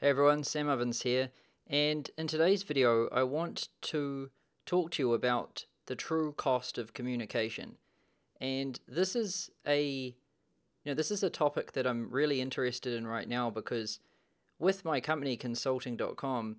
[0.00, 1.30] Hey everyone, Sam Ovens here,
[1.66, 4.30] and in today's video I want to
[4.64, 7.78] talk to you about the true cost of communication.
[8.40, 10.14] And this is a
[10.84, 13.98] you know, this is a topic that I'm really interested in right now because
[14.60, 16.58] with my company consulting.com,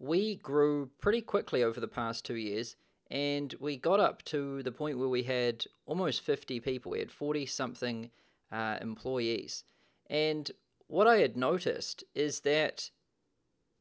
[0.00, 2.74] we grew pretty quickly over the past 2 years
[3.08, 7.12] and we got up to the point where we had almost 50 people, we had
[7.12, 8.10] 40 something
[8.50, 9.62] uh, employees.
[10.10, 10.50] And
[10.88, 12.90] what I had noticed is that,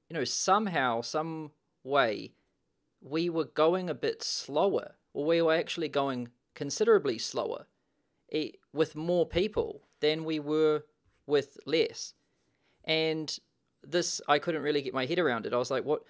[0.10, 1.52] you know, somehow, some
[1.84, 2.34] way,
[3.02, 7.66] we were going a bit slower, or we were actually going considerably slower
[8.32, 10.84] eh, with more people than we were
[11.26, 12.14] with less.
[12.84, 13.38] And
[13.84, 15.54] this, I couldn't really get my head around it.
[15.54, 16.04] I was like, what?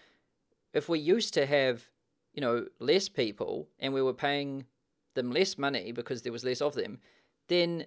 [0.73, 1.89] If we used to have,
[2.33, 4.65] you know, less people and we were paying
[5.13, 6.99] them less money because there was less of them,
[7.47, 7.85] then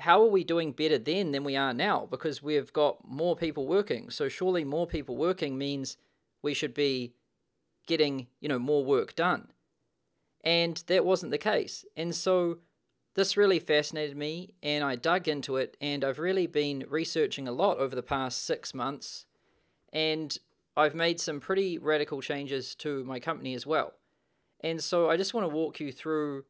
[0.00, 2.06] how are we doing better then than we are now?
[2.10, 4.10] Because we've got more people working.
[4.10, 5.96] So surely more people working means
[6.42, 7.14] we should be
[7.86, 9.48] getting, you know, more work done.
[10.44, 11.84] And that wasn't the case.
[11.96, 12.58] And so
[13.14, 17.52] this really fascinated me and I dug into it and I've really been researching a
[17.52, 19.26] lot over the past 6 months
[19.92, 20.38] and
[20.76, 23.94] I've made some pretty radical changes to my company as well.
[24.60, 26.44] And so I just want to walk you through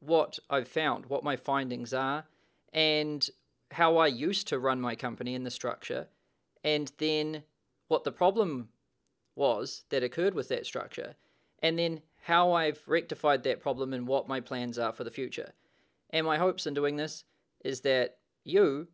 [0.00, 2.26] what I've found, what my findings are,
[2.72, 3.28] and
[3.72, 6.08] how I used to run my company in the structure,
[6.64, 7.42] and then
[7.88, 8.68] what the problem
[9.34, 11.16] was that occurred with that structure,
[11.62, 15.52] and then how I've rectified that problem and what my plans are for the future.
[16.10, 17.24] And my hopes in doing this
[17.64, 18.88] is that you,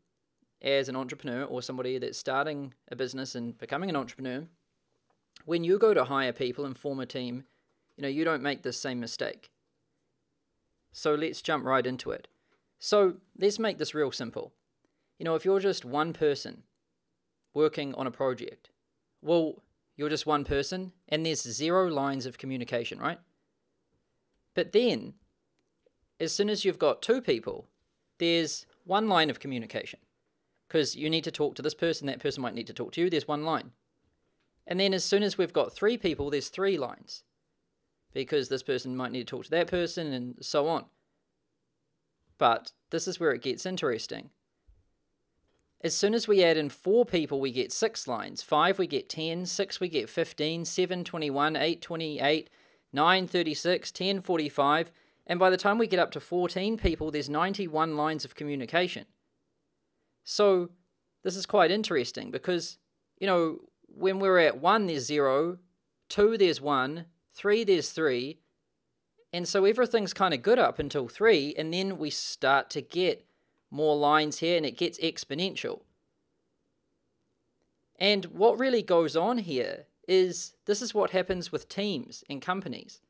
[0.62, 4.47] as an entrepreneur or somebody that's starting a business and becoming an entrepreneur,
[5.45, 7.45] when you go to hire people and form a team,
[7.97, 9.50] you know, you don't make the same mistake.
[10.92, 12.28] So let's jump right into it.
[12.78, 14.53] So let's make this real simple.
[15.19, 16.64] You know, if you're just one person
[17.55, 18.70] working on a project,
[19.22, 19.62] well,
[19.97, 23.19] you're just one person and there's zero lines of communication, right?
[24.55, 25.14] But then,
[26.20, 27.68] as soon as you've got two people,
[28.18, 30.01] there's one line of communication
[30.68, 33.01] because you need to talk to this person, that person might need to talk to
[33.01, 33.70] you, there's one line.
[34.67, 37.23] And then as soon as we've got three people, there's three lines
[38.13, 40.86] because this person might need to talk to that person and so on.
[42.39, 44.30] But this is where it gets interesting.
[45.83, 48.42] As soon as we add in four people, we get six lines.
[48.42, 49.45] Five, we get 10.
[49.45, 50.64] Six, we get 15.
[50.64, 51.56] Seven, 21.
[51.56, 52.48] Eight, 28.
[52.92, 53.92] Nine, 36.
[53.92, 54.90] 10, 45.
[55.27, 59.05] And by the time we get up to 14 people, there's 91 lines of communication.
[60.24, 60.70] So
[61.22, 62.78] this is quite interesting because,
[63.18, 65.58] you know, when we're at one, there's zero.
[66.08, 67.06] Two, there's one.
[67.34, 68.39] Three, there's three.
[69.34, 73.27] And so everything's kind of good up until three, and then we start to get
[73.68, 75.80] more lines here and it gets exponential.
[77.98, 83.00] And what really goes on here is this is what happens with teams and companies.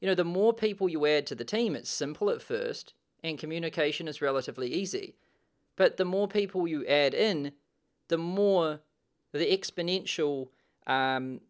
[0.00, 3.38] You know, the more people you add to the team, it's simple at first, and
[3.38, 5.14] communication is relatively easy.
[5.76, 7.52] But the more people you add in,
[8.08, 8.80] the more
[9.32, 10.48] the exponential
[10.88, 11.42] um,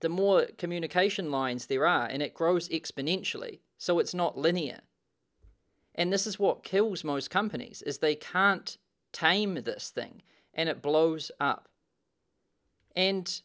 [0.00, 4.80] the more communication lines there are, and it grows exponentially, so it's not linear.
[5.94, 8.76] And this is what kills most companies, is they can't
[9.12, 11.68] tame this thing, and it blows up.
[12.94, 13.40] And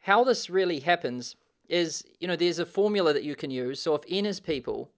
[0.00, 1.36] how this really happens
[1.68, 3.80] is, you know, there's a formula that you can use.
[3.80, 4.90] So if n is people,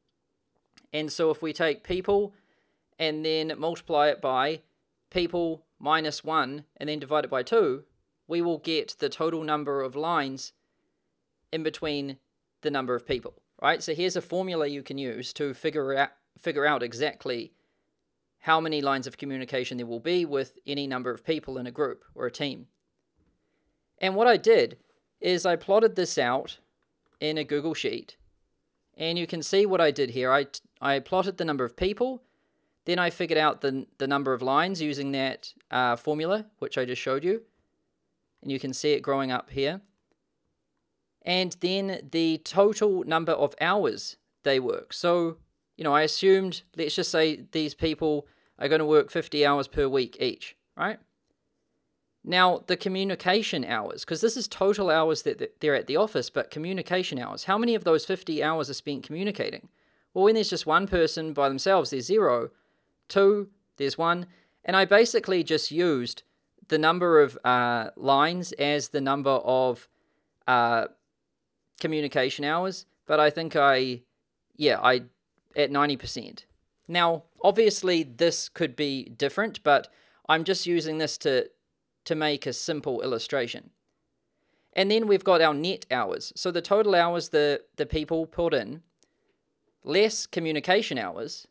[0.93, 2.35] and so if we take people
[2.99, 4.61] and then multiply it by
[5.11, 7.85] people minus 1 and then divide it by 2,
[8.29, 10.53] we will get the total number of lines
[11.53, 12.17] in between
[12.63, 13.83] the number of people, right?
[13.83, 17.53] So here's a formula you can use to figure out figure out exactly
[18.41, 21.71] how many lines of communication there will be with any number of people in a
[21.71, 22.67] group or a team.
[23.99, 24.79] And what I did
[25.21, 26.59] is I plotted this out
[27.21, 28.17] in a Google Sheet.
[28.97, 30.33] And you can see what I did here.
[30.33, 30.47] I,
[30.81, 32.23] I plotted the number of people,
[32.85, 36.85] then I figured out the, the number of lines using that uh, formula, which I
[36.85, 37.43] just showed you.
[38.43, 39.83] And you can see it growing up here
[41.23, 44.93] and then the total number of hours they work.
[44.93, 45.37] So,
[45.77, 48.27] you know, I assumed, let's just say these people
[48.59, 50.99] are going to work 50 hours per week each, right?
[52.25, 56.51] Now, the communication hours, because this is total hours that they're at the office, but
[56.51, 57.45] communication hours.
[57.45, 59.69] How many of those 50 hours are spent communicating?
[60.15, 62.51] Well, when there's just one person by themselves, there's zero.
[63.09, 64.27] Two, there's one.
[64.65, 66.23] And I basically just used
[66.69, 69.89] the number of uh, lines as the number of
[70.47, 70.87] uh,
[71.83, 74.01] communication hours, but I think I,
[74.57, 75.03] yeah, I
[75.57, 76.45] at 90%.
[76.89, 79.89] Now, obviously, this could be different, but
[80.29, 81.51] I'm just using this to
[82.05, 83.71] to make a simple illustration.
[84.73, 86.33] And then we've got our net hours.
[86.35, 88.83] So the total hours the, the people put in,
[89.85, 91.47] less communication hours,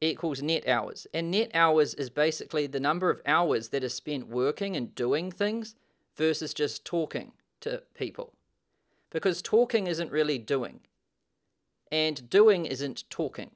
[0.00, 1.06] equals net hours.
[1.12, 5.30] And net hours is basically the number of hours that are spent working and doing
[5.30, 5.74] things
[6.16, 8.32] versus just talking to people.
[9.10, 10.80] Because talking isn't really doing,
[11.90, 13.50] and doing isn't talking.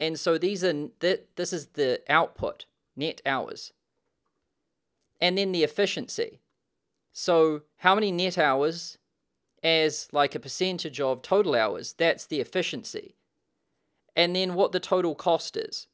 [0.00, 2.66] And so these are th- this is the output,
[2.96, 3.72] net hours.
[5.20, 6.40] And then the efficiency.
[7.12, 8.98] So how many net hours
[9.62, 13.16] as like a percentage of total hours, that's the efficiency.
[14.14, 15.86] And then what the total cost is.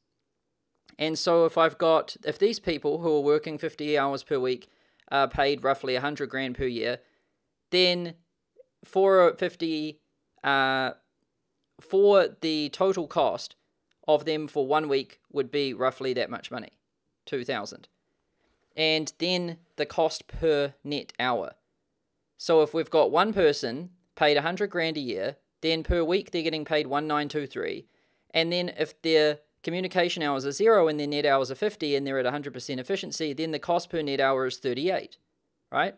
[0.97, 4.69] And so if I've got if these people who are working 50 hours per week
[5.11, 6.99] are paid roughly 100 grand per year,
[7.71, 8.13] then
[8.85, 9.99] for 50
[10.43, 10.91] uh,
[11.79, 13.55] for the total cost
[14.07, 16.77] of them for one week would be roughly that much money
[17.25, 17.87] 2000
[18.75, 21.55] and then the cost per net hour.
[22.37, 26.43] So if we've got one person paid 100 grand a year then per week they're
[26.43, 27.87] getting paid 1923
[28.31, 32.05] and then if their communication hours are zero and their net hours are 50 and
[32.05, 35.17] they're at 100% efficiency then the cost per net hour is 38
[35.71, 35.95] right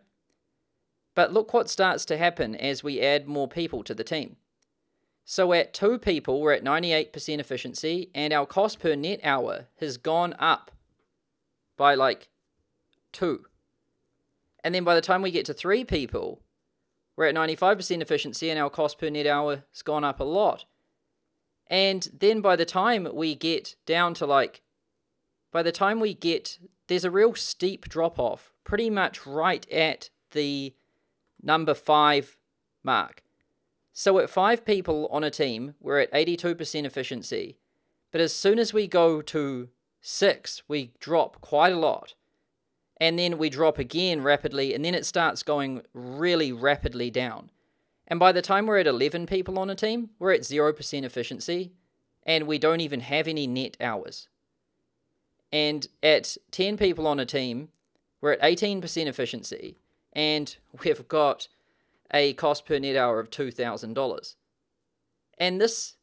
[1.18, 4.36] but look what starts to happen as we add more people to the team
[5.30, 9.98] so at two people, we're at 98% efficiency, and our cost per net hour has
[9.98, 10.70] gone up
[11.76, 12.30] by like
[13.12, 13.44] two.
[14.64, 16.40] And then by the time we get to three people,
[17.14, 20.64] we're at 95% efficiency, and our cost per net hour has gone up a lot.
[21.66, 24.62] And then by the time we get down to like,
[25.52, 30.08] by the time we get, there's a real steep drop off, pretty much right at
[30.30, 30.72] the
[31.42, 32.36] number five
[32.82, 33.22] mark.
[33.92, 37.58] So at five people on a team, we're at 82% efficiency.
[38.12, 39.68] But as soon as we go to
[40.00, 42.14] six, we drop quite a lot.
[43.00, 47.50] And then we drop again rapidly, and then it starts going really rapidly down.
[48.08, 51.72] And by the time we're at 11 people on a team, we're at 0% efficiency,
[52.24, 54.28] and we don't even have any net hours.
[55.52, 57.68] And at 10 people on a team,
[58.20, 59.78] we're at 18% efficiency,
[60.12, 61.48] and we've got
[62.12, 64.34] a cost per net hour of $2,000.
[65.38, 65.94] And this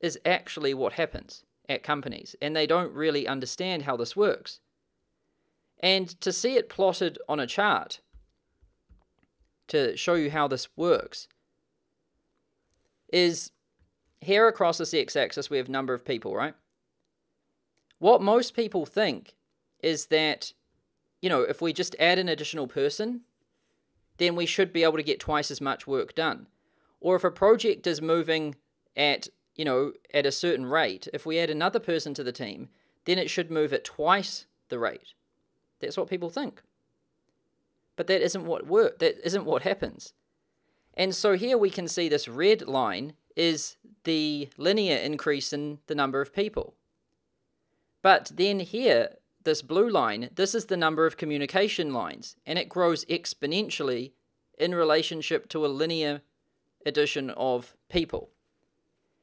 [0.00, 4.60] is actually what happens at companies, and they don't really understand how this works.
[5.80, 8.00] And to see it plotted on a chart
[9.68, 11.28] to show you how this works
[13.12, 13.52] is
[14.20, 16.54] here across this x axis we have number of people, right?
[17.98, 19.34] What most people think
[19.80, 20.52] is that,
[21.20, 23.22] you know, if we just add an additional person,
[24.18, 26.46] then we should be able to get twice as much work done.
[27.00, 28.56] Or if a project is moving
[28.96, 32.68] at, you know, at a certain rate, if we add another person to the team,
[33.04, 35.14] then it should move at twice the rate.
[35.80, 36.62] That's what people think.
[37.96, 40.12] But that isn't what work that isn't what happens.
[40.94, 45.94] And so here we can see this red line is the linear increase in the
[45.94, 46.74] number of people.
[48.02, 52.68] But then here this blue line, this is the number of communication lines, and it
[52.68, 54.12] grows exponentially
[54.58, 56.22] in relationship to a linear
[56.84, 58.30] addition of people.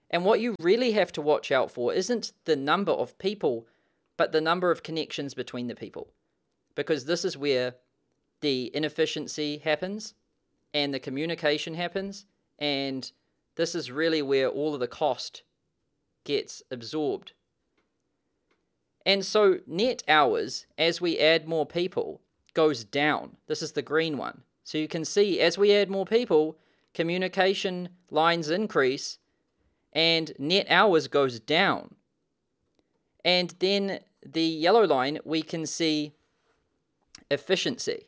[0.09, 3.67] And what you really have to watch out for isn't the number of people,
[4.17, 6.13] but the number of connections between the people.
[6.75, 7.75] Because this is where
[8.41, 10.13] the inefficiency happens
[10.73, 12.25] and the communication happens,
[12.59, 13.11] and
[13.55, 15.43] this is really where all of the cost
[16.23, 17.33] gets absorbed
[19.05, 22.21] and so net hours, as we add more people,
[22.53, 23.37] goes down.
[23.47, 24.41] This is the green one.
[24.63, 26.57] So you can see as we add more people,
[26.93, 29.19] communication lines increase
[29.93, 31.95] and net hours goes down.
[33.23, 36.13] And then the yellow line, we can see
[37.29, 38.07] efficiency,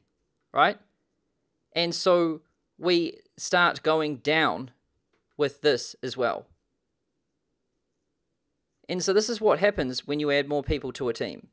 [0.53, 0.77] right?
[1.73, 2.41] And so
[2.77, 4.71] we start going down
[5.37, 6.47] with this as well.
[8.89, 11.47] And so this is what happens when you add more people to a team.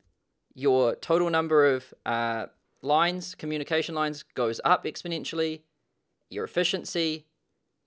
[0.53, 2.45] Your total number of uh,
[2.81, 5.61] lines, communication lines, goes up exponentially.
[6.29, 7.25] Your efficiency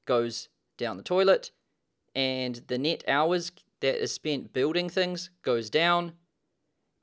[0.04, 1.50] goes down the toilet.
[2.14, 6.12] And the net hours that is spent building things goes down.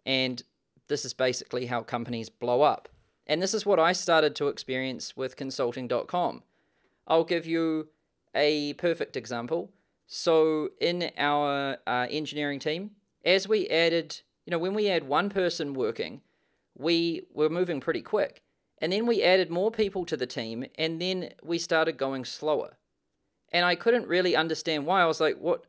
[0.05, 0.43] And
[0.87, 2.89] this is basically how companies blow up.
[3.25, 6.43] And this is what I started to experience with consulting.com.
[7.07, 7.89] I'll give you
[8.35, 9.71] a perfect example.
[10.07, 12.91] So in our uh, engineering team,
[13.23, 16.21] as we added, you know, when we had one person working,
[16.77, 18.43] we were moving pretty quick.
[18.79, 22.77] And then we added more people to the team, and then we started going slower.
[23.51, 25.01] And I couldn't really understand why.
[25.01, 25.65] I was like, what?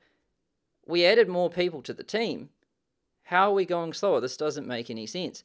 [0.86, 2.50] We added more people to the team.
[3.24, 4.20] How are we going slower?
[4.20, 5.44] This doesn't make any sense.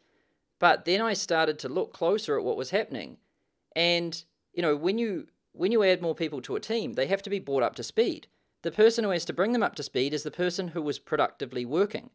[0.60, 3.18] But then I started to look closer at what was happening.
[3.76, 7.22] And, you know, when you when you add more people to a team, they have
[7.24, 8.28] to be brought up to speed.
[8.64, 11.00] The person who has to bring them up to speed is the person who was
[11.00, 12.12] productively working.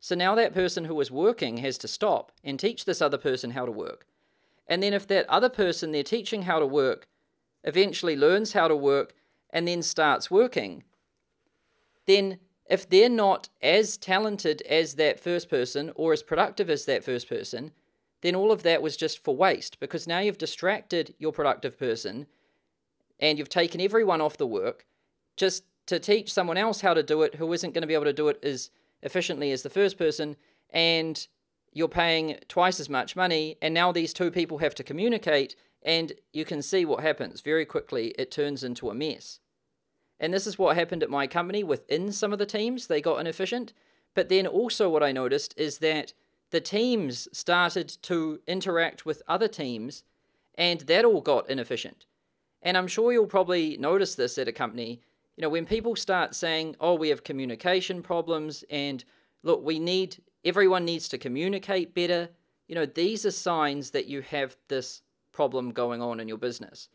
[0.00, 3.52] So now that person who was working has to stop and teach this other person
[3.52, 4.06] how to work.
[4.66, 7.06] And then if that other person they're teaching how to work
[7.62, 9.14] eventually learns how to work
[9.50, 10.82] and then starts working,
[12.06, 17.04] then if they're not as talented as that first person or as productive as that
[17.04, 17.72] first person,
[18.22, 22.26] then all of that was just for waste because now you've distracted your productive person
[23.20, 24.86] and you've taken everyone off the work
[25.36, 28.04] just to teach someone else how to do it who isn't going to be able
[28.04, 28.70] to do it as
[29.02, 30.36] efficiently as the first person
[30.70, 31.26] and
[31.72, 36.12] you're paying twice as much money and now these two people have to communicate and
[36.32, 37.40] you can see what happens.
[37.40, 39.40] Very quickly it turns into a mess.
[40.20, 42.86] And this is what happened at my company within some of the teams.
[42.86, 43.72] They got inefficient.
[44.14, 46.12] But then also what i noticed is that
[46.50, 50.04] the teams started to interact with other teams
[50.54, 52.06] and that all got inefficient.
[52.60, 55.00] And i'm sure you'll probably notice this at a company
[55.42, 59.04] you know, when people start saying, oh, we have communication problems and
[59.42, 62.28] look, we need, everyone needs to communicate better,
[62.68, 66.88] you know, these are signs that you have this problem going on in your business.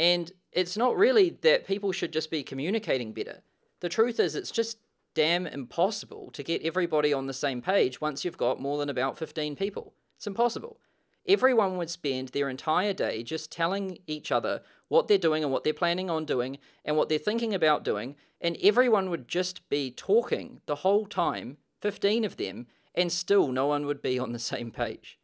[0.00, 3.40] And it's not really that people should just be communicating better.
[3.78, 4.78] The truth is, it's just
[5.14, 9.16] damn impossible to get everybody on the same page once you've got more than about
[9.16, 9.94] 15 people.
[10.16, 10.80] It's impossible.
[11.26, 15.64] Everyone would spend their entire day just telling each other what they're doing and what
[15.64, 19.90] they're planning on doing and what they're thinking about doing, and everyone would just be
[19.90, 24.38] talking the whole time, 15 of them, and still no one would be on the
[24.38, 25.18] same page.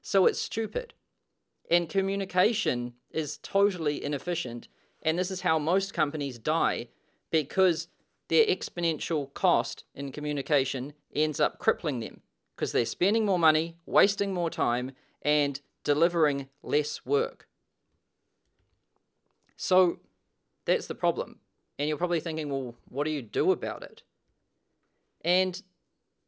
[0.00, 0.94] So it's stupid.
[1.70, 4.68] And communication is totally inefficient,
[5.02, 6.88] and this is how most companies die
[7.30, 7.88] because
[8.28, 12.20] their exponential cost in communication ends up crippling them
[12.54, 14.92] because they're spending more money, wasting more time,
[15.26, 17.48] and delivering less work.
[19.56, 19.98] So
[20.64, 21.40] that's the problem.
[21.78, 24.02] And you're probably thinking, well, what do you do about it?
[25.24, 25.60] And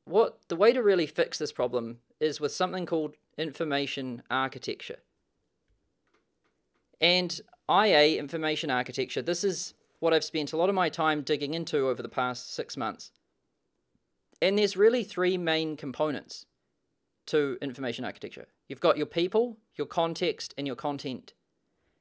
[0.04, 4.98] what the way to really fix this problem is with something called information architecture.
[7.00, 7.40] And
[7.70, 11.86] IA, information architecture, this is what I've spent a lot of my time digging into
[11.86, 13.12] over the past six months.
[14.42, 16.46] And there's really three main components
[17.28, 18.48] to information architecture.
[18.68, 21.32] You've got your people, your context, and your content.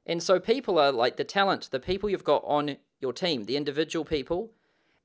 [0.05, 3.57] And so people are like the talent, the people you've got on your team, the
[3.57, 4.51] individual people,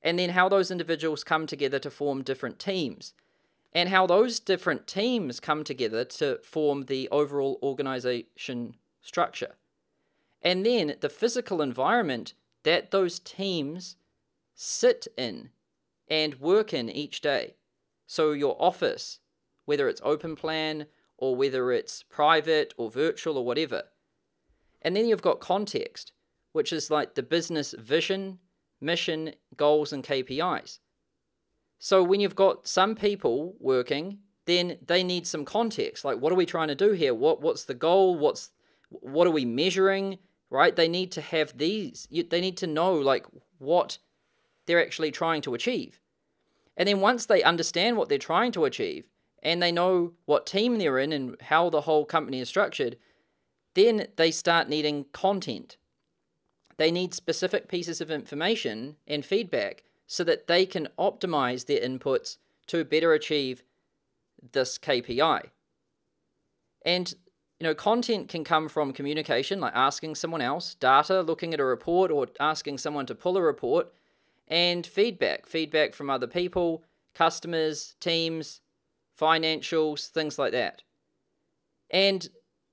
[0.01, 3.13] and then how those individuals come together to form different teams,
[3.73, 9.55] and how those different teams come together to form the overall organization structure.
[10.41, 13.95] And then the physical environment that those teams
[14.55, 15.49] sit in
[16.09, 17.55] and work in each day.
[18.05, 19.19] So your office,
[19.65, 23.83] whether it's open plan or whether it's private or virtual or whatever.
[24.81, 26.11] And then you've got context,
[26.51, 28.39] which is like the business vision,
[28.81, 30.79] mission, goals, and KPIs.
[31.79, 36.03] So when you've got some people working, then they need some context.
[36.03, 37.13] Like, what are we trying to do here?
[37.13, 38.17] What what's the goal?
[38.17, 38.51] What's
[38.89, 40.19] what are we measuring?
[40.49, 40.75] Right?
[40.75, 42.07] They need to have these.
[42.11, 43.25] They need to know like
[43.57, 43.97] what
[44.65, 45.99] they're actually trying to achieve.
[46.75, 49.09] And then once they understand what they're trying to achieve,
[49.43, 52.97] and they know what team they're in and how the whole company is structured,
[53.75, 55.77] then they start needing content.
[56.77, 62.37] They need specific pieces of information and feedback so that they can optimize their inputs
[62.67, 63.63] to better achieve
[64.53, 65.49] this KPI.
[66.85, 67.13] And
[67.59, 71.65] you know, content can come from communication, like asking someone else, data, looking at a
[71.65, 73.93] report, or asking someone to pull a report,
[74.47, 76.83] and feedback, feedback from other people,
[77.13, 78.59] customers, teams,
[79.19, 80.83] financials, things like that.
[81.89, 82.27] And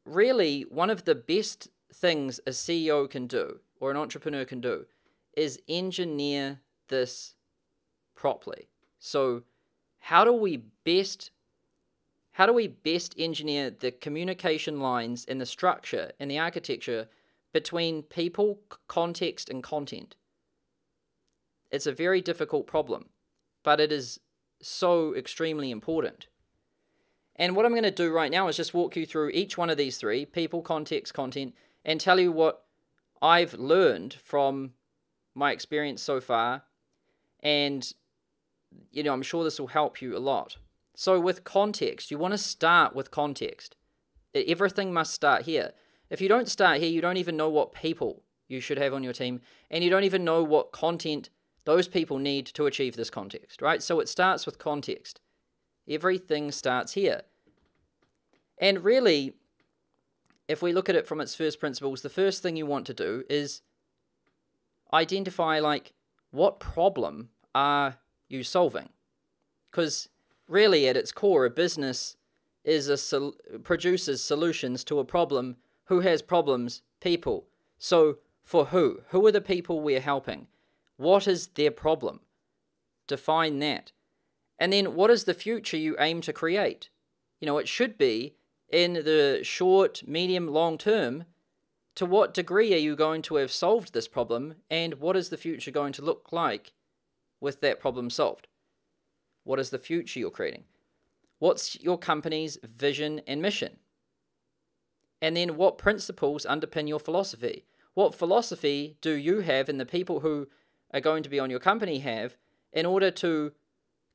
[0.05, 4.87] really, one of the best things a CEO can do or an entrepreneur can do
[5.37, 7.35] is engineer this
[8.15, 8.69] properly.
[8.99, 9.43] So,
[9.99, 11.31] how do we best
[12.33, 17.09] how do we best engineer the communication lines and the structure and the architecture
[17.53, 20.17] between people, context, and content?
[21.71, 23.11] It's a very difficult problem,
[23.63, 24.21] but it is
[24.63, 26.27] so extremely important.
[27.37, 29.71] And what I'm going to do right now is just walk you through each one
[29.71, 32.65] of these three people, context, content and tell you what
[33.23, 34.73] I've learned from
[35.35, 36.65] my experience so far.
[37.43, 37.91] And,
[38.91, 40.57] you know, I'm sure this will help you a lot.
[40.95, 43.77] So, with context, you want to start with context.
[44.35, 45.73] Everything must start here.
[46.11, 49.03] If you don't start here, you don't even know what people you should have on
[49.03, 49.41] your team,
[49.71, 51.31] and you don't even know what content
[51.65, 53.83] those people need to achieve this context, right?
[53.83, 55.21] So, it starts with context.
[55.89, 57.23] Everything starts here.
[58.59, 59.35] And really,
[60.49, 62.95] if we look at it from its first principles, the first thing you want to
[62.95, 63.63] do is
[64.93, 65.93] identify like
[66.31, 67.97] what problem are
[68.29, 68.91] you solving?
[69.71, 70.09] Because
[70.49, 72.17] really, at its core, a business
[72.65, 75.57] is a sol- produces solutions to a problem.
[75.85, 76.83] Who has problems?
[77.01, 77.47] People.
[77.79, 79.01] So for who?
[79.09, 80.47] Who are the people we're helping?
[81.01, 82.21] What is their problem?
[83.09, 83.93] Define that.
[84.59, 86.91] And then what is the future you aim to create?
[87.41, 88.35] You know, it should be
[88.69, 91.25] in the short, medium, long term.
[91.95, 95.39] To what degree are you going to have solved this problem, and what is the
[95.39, 96.73] future going to look like
[97.41, 98.47] with that problem solved?
[99.45, 100.65] What is the future you're creating?
[101.39, 103.79] What's your company's vision and mission?
[105.23, 107.65] And then what principles underpin your philosophy?
[107.95, 110.49] What philosophy do you have and the people who
[110.93, 112.37] are going to be on your company have
[112.73, 113.53] in order to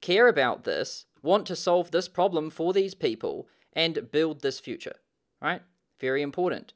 [0.02, 4.96] care about this, want to solve this problem for these people, and build this future?
[5.42, 5.62] Right?
[6.00, 6.74] Very important.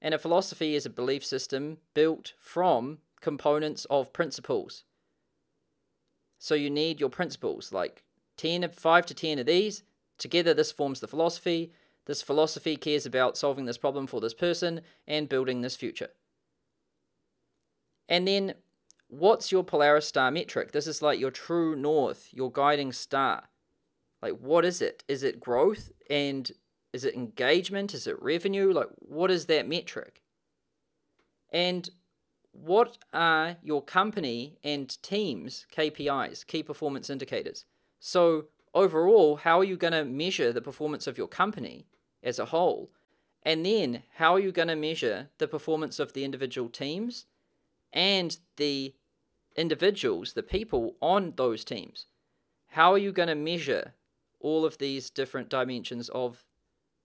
[0.00, 4.84] And a philosophy is a belief system built from components of principles.
[6.38, 8.02] So you need your principles, like
[8.36, 9.84] 10, of 5 to 10 of these.
[10.18, 11.72] Together, this forms the philosophy.
[12.06, 16.10] This philosophy cares about solving this problem for this person and building this future.
[18.08, 18.54] And then,
[19.12, 20.72] what's your Polaris star metric?
[20.72, 23.50] This is like your true north, your guiding star.
[24.22, 25.04] Like, what is it?
[25.06, 25.92] Is it growth?
[26.08, 26.50] And
[26.94, 27.92] is it engagement?
[27.92, 28.72] Is it revenue?
[28.72, 30.22] Like, what is that metric?
[31.52, 31.90] And
[32.52, 37.66] what are your company and team's KPIs, key performance indicators?
[38.00, 41.86] So, overall, how are you going to measure the performance of your company
[42.22, 42.90] as a whole?
[43.42, 47.26] And then, how are you going to measure the performance of the individual teams
[47.92, 48.94] and the
[49.56, 52.06] individuals, the people on those teams?
[52.68, 53.94] How are you going to measure
[54.40, 56.44] all of these different dimensions of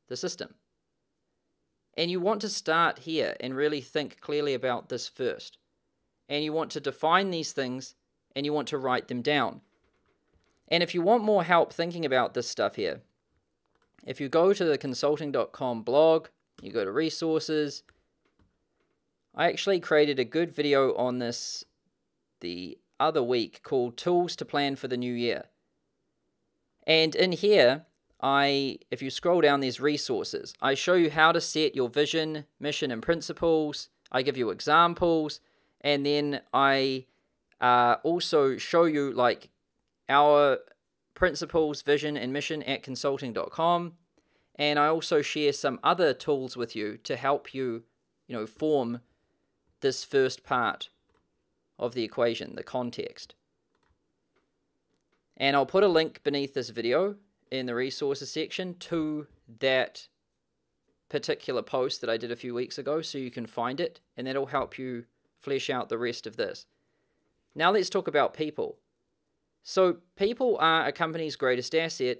[0.07, 0.55] the system?
[1.97, 5.57] And you want to start here and really think clearly about this first.
[6.29, 7.95] And you want to define these things
[8.35, 9.61] and you want to write them down.
[10.67, 13.01] And if you want more help thinking about this stuff here,
[14.05, 16.27] if you go to the consulting.com blog,
[16.61, 17.83] you go to resources,
[19.33, 21.63] I actually created a good video on this
[22.39, 25.45] the other week called Tools to Plan for the New Year.
[26.85, 27.85] And in here,
[28.21, 32.45] I, if you scroll down these resources, I show you how to set your vision,
[32.59, 33.89] mission, and principles.
[34.11, 35.39] I give you examples,
[35.81, 37.05] and then I
[37.61, 39.49] uh, also show you like
[40.09, 40.59] our
[41.13, 43.93] principles, vision, and mission at consulting.com.
[44.55, 47.83] And I also share some other tools with you to help you,
[48.27, 49.01] you know, form
[49.81, 50.89] this first part
[51.79, 53.35] of the equation, the context.
[55.35, 57.15] And I'll put a link beneath this video
[57.51, 59.27] in the resources section to
[59.59, 60.07] that
[61.09, 64.27] particular post that I did a few weeks ago so you can find it and
[64.27, 65.05] that'll help you
[65.39, 66.65] flesh out the rest of this.
[67.55, 68.77] Now let's talk about people.
[69.63, 72.19] So people are a company's greatest asset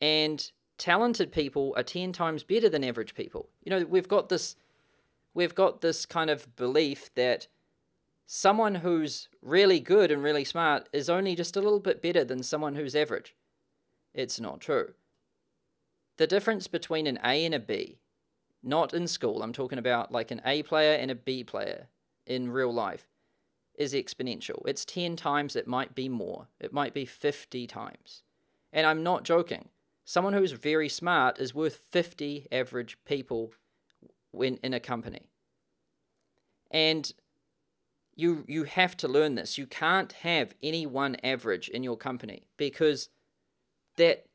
[0.00, 3.48] and talented people are 10 times better than average people.
[3.62, 4.56] You know, we've got this
[5.32, 7.46] we've got this kind of belief that
[8.32, 12.44] someone who's really good and really smart is only just a little bit better than
[12.44, 13.34] someone who's average.
[14.14, 14.92] It's not true.
[16.16, 17.98] The difference between an A and a B,
[18.62, 21.88] not in school, I'm talking about like an A player and a B player
[22.24, 23.08] in real life,
[23.74, 24.62] is exponential.
[24.64, 28.22] It's 10 times, it might be more, it might be 50 times.
[28.72, 29.70] And I'm not joking.
[30.04, 33.50] Someone who's very smart is worth 50 average people
[34.30, 35.30] when in a company.
[36.70, 37.12] And
[38.20, 39.58] you you have to learn this.
[39.58, 43.08] You can't have any one average in your company because
[43.96, 44.26] that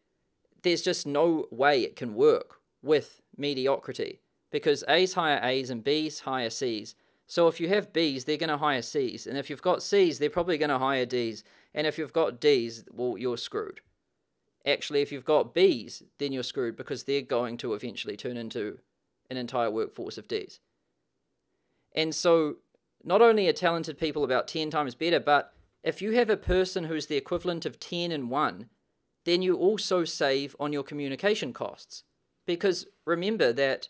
[0.63, 4.19] there's just no way it can work with mediocrity
[4.51, 6.95] because A's hire A's and B's hire C's.
[7.27, 9.25] So if you have B's, they're going to hire C's.
[9.25, 11.43] And if you've got C's, they're probably going to hire D's.
[11.73, 13.81] And if you've got D's, well, you're screwed.
[14.65, 18.79] Actually, if you've got B's, then you're screwed because they're going to eventually turn into
[19.29, 20.59] an entire workforce of D's.
[21.93, 22.57] And so,
[23.05, 26.85] not only are talented people about 10 times better, but if you have a person
[26.85, 28.69] who's the equivalent of 10 and 1,
[29.25, 32.03] then you also save on your communication costs.
[32.47, 33.89] Because remember that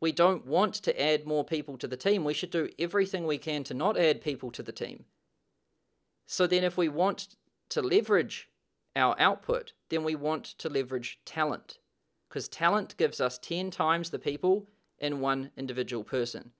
[0.00, 2.24] we don't want to add more people to the team.
[2.24, 5.04] We should do everything we can to not add people to the team.
[6.26, 7.36] So then, if we want
[7.70, 8.48] to leverage
[8.96, 11.78] our output, then we want to leverage talent.
[12.28, 16.52] Because talent gives us 10 times the people in one individual person.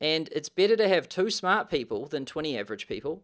[0.00, 3.22] And it's better to have two smart people than 20 average people.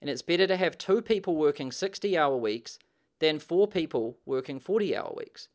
[0.00, 2.78] And it's better to have two people working 60 hour weeks
[3.18, 5.48] than four people working 40 hour weeks.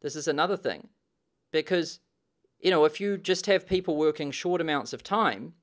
[0.00, 0.88] This is another thing.
[1.50, 2.00] Because,
[2.60, 5.54] you know, if you just have people working short amounts of time,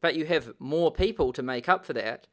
[0.00, 2.26] but you have more people to make up for that,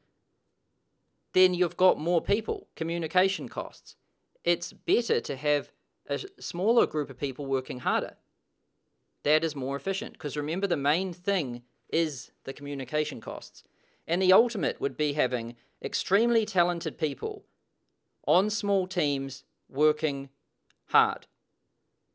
[1.32, 3.96] then you've got more people, communication costs.
[4.44, 5.70] It's better to have
[6.08, 8.16] a smaller group of people working harder.
[9.24, 13.62] That is more efficient because remember, the main thing is the communication costs.
[14.06, 17.44] And the ultimate would be having extremely talented people
[18.26, 20.28] on small teams working
[20.86, 21.26] hard.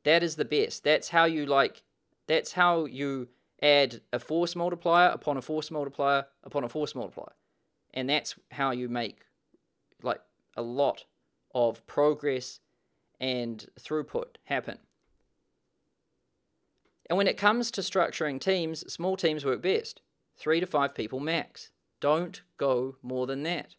[0.03, 0.83] That is the best.
[0.83, 1.83] That's how you like,
[2.27, 3.29] that's how you
[3.61, 7.33] add a force multiplier upon a force multiplier upon a force multiplier.
[7.93, 9.21] And that's how you make
[10.03, 10.21] like
[10.55, 11.05] a lot
[11.55, 12.59] of progress
[13.19, 14.77] and throughput happen.
[17.09, 20.01] And when it comes to structuring teams, small teams work best.
[20.37, 21.71] Three to five people max.
[21.99, 23.75] Don't go more than that.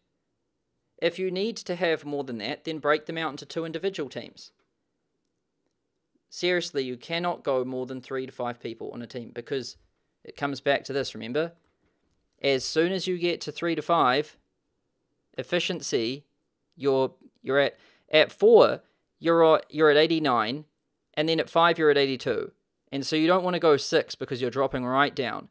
[1.01, 4.09] If you need to have more than that, then break them out into two individual
[4.09, 4.51] teams.
[6.29, 9.77] Seriously, you cannot go more than three to five people on a team because
[10.23, 11.53] it comes back to this, remember?
[12.41, 14.37] As soon as you get to three to five,
[15.37, 16.25] efficiency,
[16.75, 17.77] you're you're at
[18.11, 18.81] at four,
[19.19, 20.65] you're at, you're at 89,
[21.13, 22.51] and then at five you're at 82.
[22.91, 25.49] And so you don't want to go six because you're dropping right down.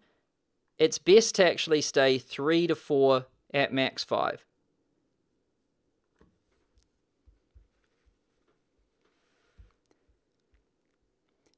[0.79, 4.45] It's best to actually stay three to four at max five.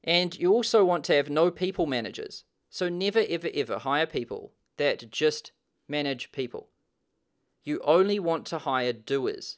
[0.03, 2.43] And you also want to have no people managers.
[2.69, 5.51] So never, ever, ever hire people that just
[5.87, 6.69] manage people.
[7.63, 9.57] You only want to hire doers.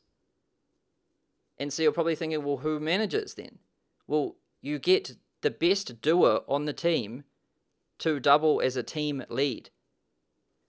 [1.57, 3.59] And so you're probably thinking, well, who manages then?
[4.07, 7.23] Well, you get the best doer on the team
[7.99, 9.69] to double as a team lead.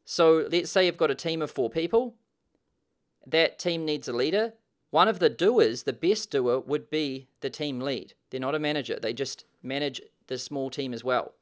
[0.04, 2.14] So let's say you've got a team of four people.
[3.26, 4.52] That team needs a leader.
[4.90, 8.12] One of the doers, the best doer, would be the team lead.
[8.30, 11.32] They're not a manager, they just manage the small team as well.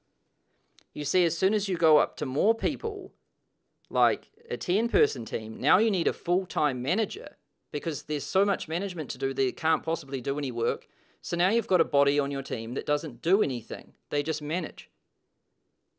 [0.95, 3.13] You see, as soon as you go up to more people,
[3.91, 7.37] like a 10 person team, now you need a full time manager
[7.73, 10.87] because there's so much management to do it can't possibly do any work.
[11.23, 14.43] So now you've got a body on your team that doesn't do anything, they just
[14.43, 14.91] manage.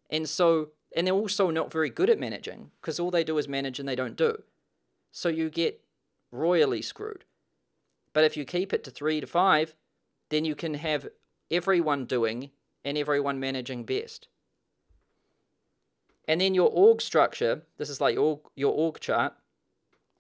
[0.09, 3.47] And so, and they're also not very good at managing because all they do is
[3.47, 4.43] manage and they don't do.
[5.12, 5.81] So you get
[6.29, 7.23] royally screwed.
[8.12, 9.75] But if you keep it to three to five,
[10.29, 11.07] then you can have
[11.49, 12.51] everyone doing
[12.83, 14.27] and everyone managing best.
[16.27, 19.33] And then your org structure, this is like your, your org chart,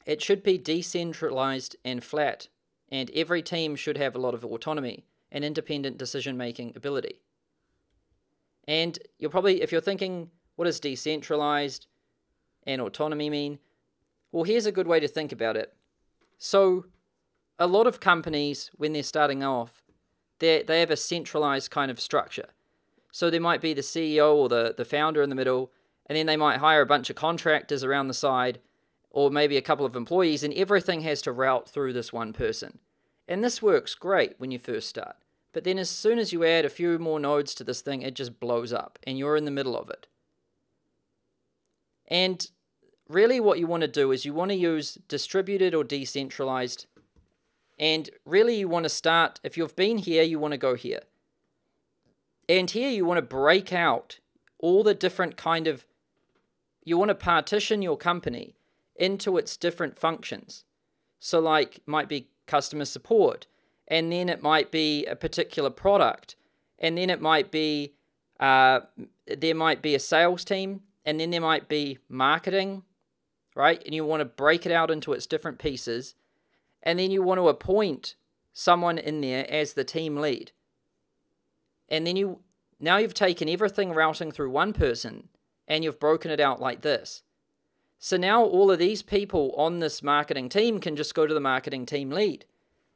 [0.05, 2.47] it should be decentralized and flat
[2.93, 7.19] and every team should have a lot of autonomy and independent decision making ability.
[8.67, 11.87] And you're probably, if you're thinking, what does decentralized
[12.67, 13.57] and autonomy mean?
[14.31, 15.73] Well, here's a good way to think about it.
[16.37, 16.85] So,
[17.57, 19.81] a lot of companies, when they're starting off,
[20.37, 22.49] they they have a centralized kind of structure.
[23.11, 25.71] So there might be the CEO or the, the founder in the middle,
[26.07, 28.59] and then they might hire a bunch of contractors around the side,
[29.09, 32.79] or maybe a couple of employees, and everything has to route through this one person.
[33.27, 35.15] And this works great when you first start.
[35.53, 38.15] But then as soon as you add a few more nodes to this thing, it
[38.15, 40.07] just blows up and you're in the middle of it.
[42.07, 42.49] And
[43.07, 46.87] really what you want to do is you want to use distributed or decentralized.
[47.79, 51.01] And really you want to start, if you've been here, you want to go here.
[52.49, 54.19] And here you want to break out
[54.59, 55.85] all the different kind of,
[56.83, 58.55] you want to partition your company
[58.95, 60.65] into its different functions.
[61.19, 63.47] So like might be customer support,
[63.87, 66.35] and then it might be a particular product,
[66.79, 67.93] and then it might be
[68.39, 68.81] uh,
[69.25, 72.83] there might be a sales team, and then there might be marketing,
[73.55, 73.81] right?
[73.85, 76.15] And you want to break it out into its different pieces,
[76.81, 78.15] and then you want to appoint
[78.53, 80.51] someone in there as the team lead.
[81.89, 82.39] And then you
[82.79, 85.29] now you've taken everything routing through one person
[85.67, 87.23] and you've broken it out like this.
[88.03, 91.39] So now all of these people on this marketing team can just go to the
[91.39, 92.43] marketing team lead.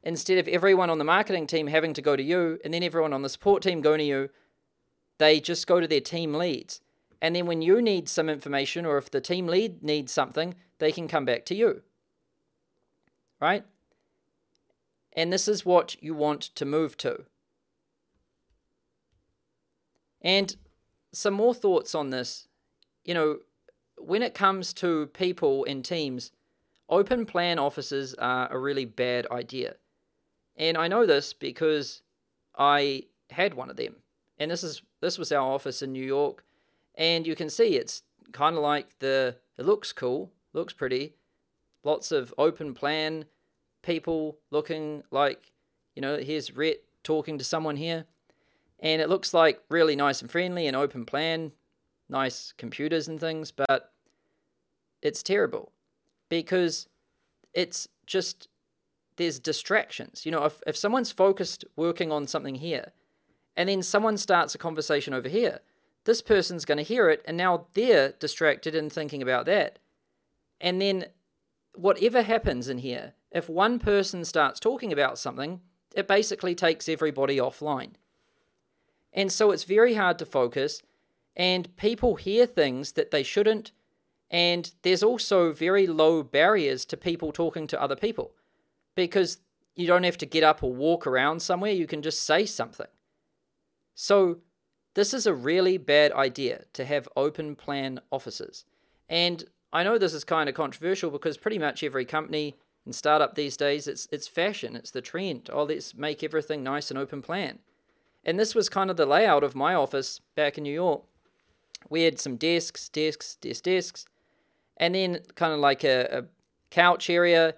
[0.02, 3.14] Instead of everyone on the marketing team having to go to you and then everyone
[3.14, 4.28] on the support team going to you,
[5.16, 6.82] they just go to their team leads.
[7.22, 10.92] And then when you need some information or if the team lead needs something, they
[10.92, 11.80] can come back to you.
[13.40, 13.64] Right?
[15.14, 17.24] And this is what you want to move to.
[20.20, 20.54] And
[21.12, 22.46] some more thoughts on this.
[23.06, 23.38] You know,
[24.00, 26.32] when it comes to people in teams,
[26.88, 29.74] open plan offices are a really bad idea.
[30.56, 32.02] And I know this because
[32.56, 33.96] I had one of them.
[34.38, 36.44] And this is this was our office in New York.
[36.94, 41.14] And you can see it's kind of like the it looks cool, looks pretty.
[41.84, 43.26] Lots of open plan
[43.82, 45.52] people looking like,
[45.94, 48.04] you know, here's Rhett talking to someone here,
[48.80, 51.52] and it looks like really nice and friendly and open plan,
[52.08, 53.92] nice computers and things, but
[55.02, 55.72] it's terrible
[56.28, 56.88] because
[57.54, 58.48] it's just
[59.16, 60.24] there's distractions.
[60.24, 62.92] You know, if, if someone's focused working on something here
[63.56, 65.60] and then someone starts a conversation over here,
[66.04, 69.78] this person's going to hear it and now they're distracted and thinking about that.
[70.60, 71.06] And then
[71.74, 75.60] whatever happens in here, if one person starts talking about something,
[75.94, 77.92] it basically takes everybody offline.
[79.12, 80.82] And so it's very hard to focus,
[81.38, 83.72] and people hear things that they shouldn't,
[84.30, 88.32] and there's also very low barriers to people talking to other people
[88.94, 89.38] because
[89.74, 92.88] you don't have to get up or walk around somewhere, you can just say something.
[93.94, 94.38] So,
[94.94, 98.64] this is a really bad idea to have open plan offices.
[99.08, 103.34] And I know this is kind of controversial because pretty much every company and startup
[103.34, 105.50] these days, it's it's fashion, it's the trend.
[105.52, 107.60] Oh, let's make everything nice and open plan.
[108.24, 111.04] And this was kind of the layout of my office back in New York.
[111.88, 114.06] We had some desks, desks, desks, desks,
[114.76, 116.24] and then kind of like a, a
[116.70, 117.54] couch area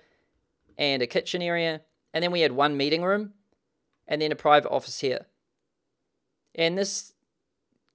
[0.78, 1.82] and a kitchen area.
[2.12, 3.34] And then we had one meeting room
[4.08, 5.26] and then a private office here.
[6.54, 7.12] And this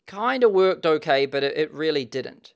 [0.08, 2.54] kind of worked okay, but it, it really didn't.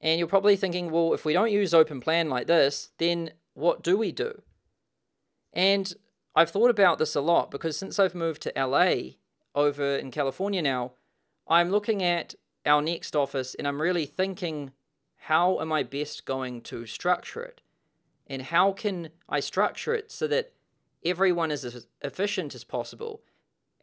[0.00, 3.82] And you're probably thinking, well, if we don't use open plan like this, then what
[3.82, 4.42] do we do?
[5.52, 5.94] And
[6.34, 9.16] I've thought about this a lot because since I've moved to LA
[9.54, 10.92] over in California now,
[11.46, 12.34] I'm looking at
[12.64, 14.72] our next office and I'm really thinking,
[15.16, 17.62] how am I best going to structure it?
[18.26, 20.52] and how can I structure it so that
[21.04, 23.20] everyone is as efficient as possible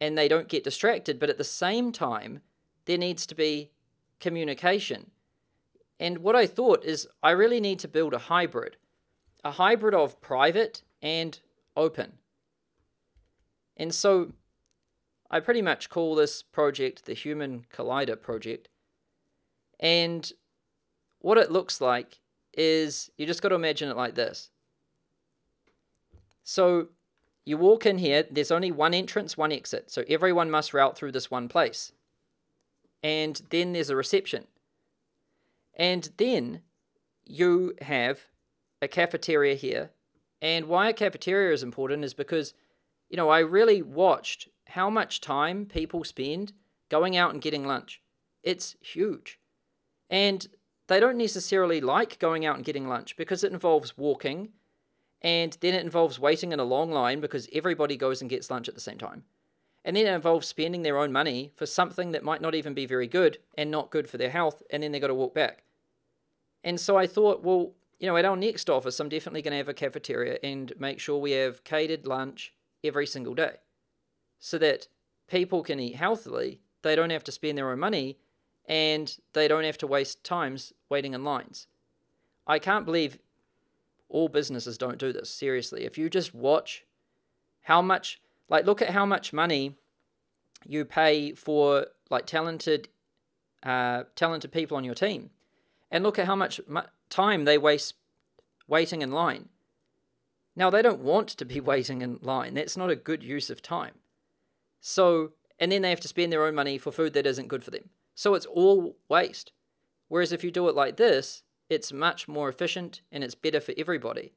[0.00, 2.40] and they don't get distracted, but at the same time,
[2.86, 3.70] there needs to be
[4.18, 5.10] communication.
[5.98, 8.76] And what I thought is I really need to build a hybrid,
[9.44, 11.38] a hybrid of private and
[11.76, 12.14] open.
[13.76, 14.32] And so
[15.30, 18.68] I pretty much call this project the Human Collider Project.
[19.80, 20.30] And
[21.20, 22.20] what it looks like
[22.54, 24.50] is you just got to imagine it like this.
[26.44, 26.88] So
[27.44, 29.90] you walk in here, there's only one entrance, one exit.
[29.90, 31.92] So everyone must route through this one place.
[33.02, 34.46] And then there's a reception.
[35.74, 36.60] And then
[37.24, 38.26] you have
[38.82, 39.90] a cafeteria here.
[40.42, 42.54] And why a cafeteria is important is because,
[43.08, 46.52] you know, I really watched how much time people spend
[46.88, 48.02] going out and getting lunch.
[48.42, 49.39] It's huge.
[50.10, 50.46] And
[50.88, 54.50] they don't necessarily like going out and getting lunch because it involves walking
[55.22, 58.68] and then it involves waiting in a long line because everybody goes and gets lunch
[58.68, 59.24] at the same time.
[59.84, 62.86] And then it involves spending their own money for something that might not even be
[62.86, 65.62] very good and not good for their health, and then they've got to walk back.
[66.62, 69.58] And so I thought, well, you know, at our next office, I'm definitely going to
[69.58, 73.56] have a cafeteria and make sure we have catered lunch every single day
[74.38, 74.88] so that
[75.28, 76.60] people can eat healthily.
[76.82, 78.18] They don't have to spend their own money
[78.70, 81.66] and they don't have to waste times waiting in lines.
[82.46, 83.18] I can't believe
[84.08, 85.28] all businesses don't do this.
[85.28, 86.84] Seriously, if you just watch
[87.62, 89.74] how much, like, look at how much money
[90.64, 92.88] you pay for like talented,
[93.64, 95.30] uh, talented people on your team,
[95.90, 96.60] and look at how much
[97.08, 97.94] time they waste
[98.68, 99.48] waiting in line.
[100.54, 102.54] Now they don't want to be waiting in line.
[102.54, 103.94] That's not a good use of time.
[104.80, 107.64] So, and then they have to spend their own money for food that isn't good
[107.64, 107.90] for them.
[108.20, 109.50] So it's all waste.
[110.08, 113.72] Whereas if you do it like this, it's much more efficient and it's better for
[113.78, 114.34] everybody.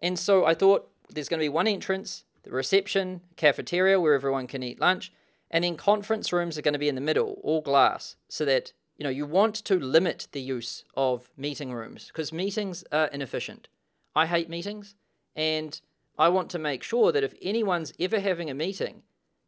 [0.00, 4.46] And so I thought there's going to be one entrance, the reception, cafeteria where everyone
[4.46, 5.12] can eat lunch,
[5.50, 8.72] and then conference rooms are going to be in the middle, all glass, so that
[8.96, 13.66] you know you want to limit the use of meeting rooms because meetings are inefficient.
[14.14, 14.94] I hate meetings,
[15.34, 15.80] and
[16.16, 19.02] I want to make sure that if anyone's ever having a meeting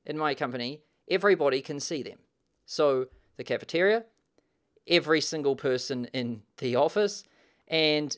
[0.04, 0.80] in my company,
[1.10, 2.18] everybody can see them.
[2.64, 4.04] So the cafeteria,
[4.86, 7.24] every single person in the office,
[7.68, 8.16] and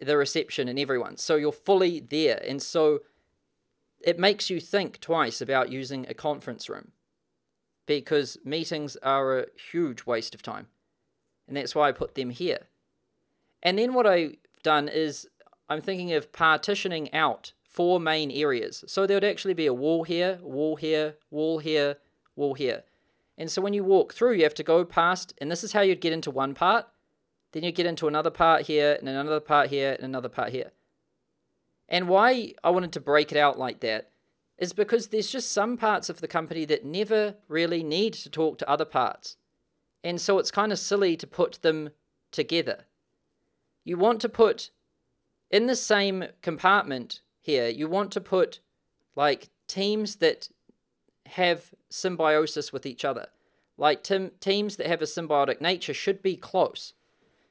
[0.00, 1.16] the reception and everyone.
[1.16, 2.42] So you're fully there.
[2.46, 3.00] And so
[4.00, 6.92] it makes you think twice about using a conference room
[7.86, 10.66] because meetings are a huge waste of time.
[11.46, 12.68] And that's why I put them here.
[13.62, 15.28] And then what I've done is
[15.68, 18.84] I'm thinking of partitioning out four main areas.
[18.86, 21.96] So there would actually be a wall here, wall here, wall here,
[22.36, 22.84] wall here.
[23.38, 25.80] And so when you walk through, you have to go past, and this is how
[25.80, 26.86] you'd get into one part.
[27.52, 30.72] Then you get into another part here, and another part here, and another part here.
[31.88, 34.10] And why I wanted to break it out like that
[34.58, 38.58] is because there's just some parts of the company that never really need to talk
[38.58, 39.36] to other parts.
[40.04, 41.90] And so it's kind of silly to put them
[42.30, 42.84] together.
[43.84, 44.70] You want to put
[45.50, 48.60] in the same compartment here, you want to put
[49.16, 50.48] like teams that
[51.26, 53.28] have symbiosis with each other.
[53.76, 56.94] Like tim- teams that have a symbiotic nature should be close.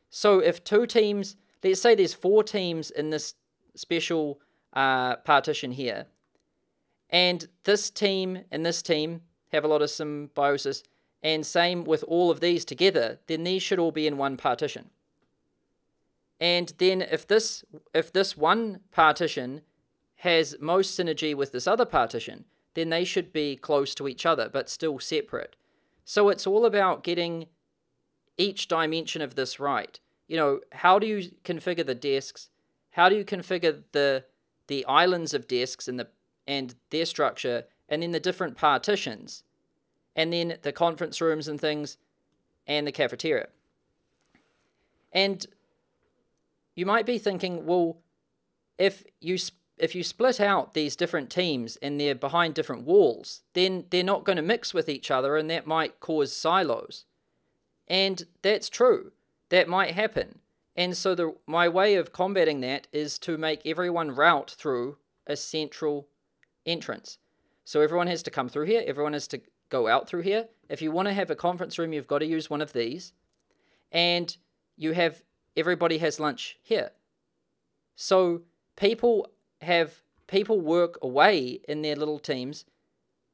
[0.10, 3.36] So if two teams, let's say there's four teams in this
[3.76, 4.40] special
[4.74, 6.08] uh, partition here,
[7.10, 10.84] and this team and this team have a lot of symbiosis,
[11.24, 14.90] and same with all of these together, then these should all be in one partition.
[16.40, 19.62] And then if this if this one partition
[20.18, 24.50] has most synergy with this other partition, then they should be close to each other
[24.50, 25.56] but still separate.
[26.06, 27.48] So it's all about getting
[28.38, 30.00] each dimension of this right.
[30.28, 32.50] You know, how do you configure the desks?
[32.92, 34.26] How do you configure the
[34.68, 36.08] the islands of desks and the
[36.48, 39.44] and their structure and then the different partitions
[40.16, 41.98] and then the conference rooms and things
[42.68, 43.48] and the cafeteria.
[45.12, 45.46] And
[46.76, 47.98] you might be thinking, well,
[48.78, 49.38] if you
[49.78, 54.24] if you split out these different teams and they're behind different walls, then they're not
[54.24, 57.06] going to mix with each other and that might cause silos.
[57.88, 59.12] And that's true.
[59.50, 60.40] That might happen.
[60.76, 65.36] And so the my way of combating that is to make everyone route through a
[65.36, 66.08] central
[66.66, 67.18] entrance.
[67.66, 70.48] So everyone has to come through here, everyone has to go out through here.
[70.70, 73.14] If you want to have a conference room, you've got to use one of these.
[73.92, 74.36] And
[74.78, 75.24] you have
[75.58, 76.92] everybody has lunch here.
[77.96, 78.42] So
[78.78, 79.28] people
[79.62, 82.66] have people work away in their little teams,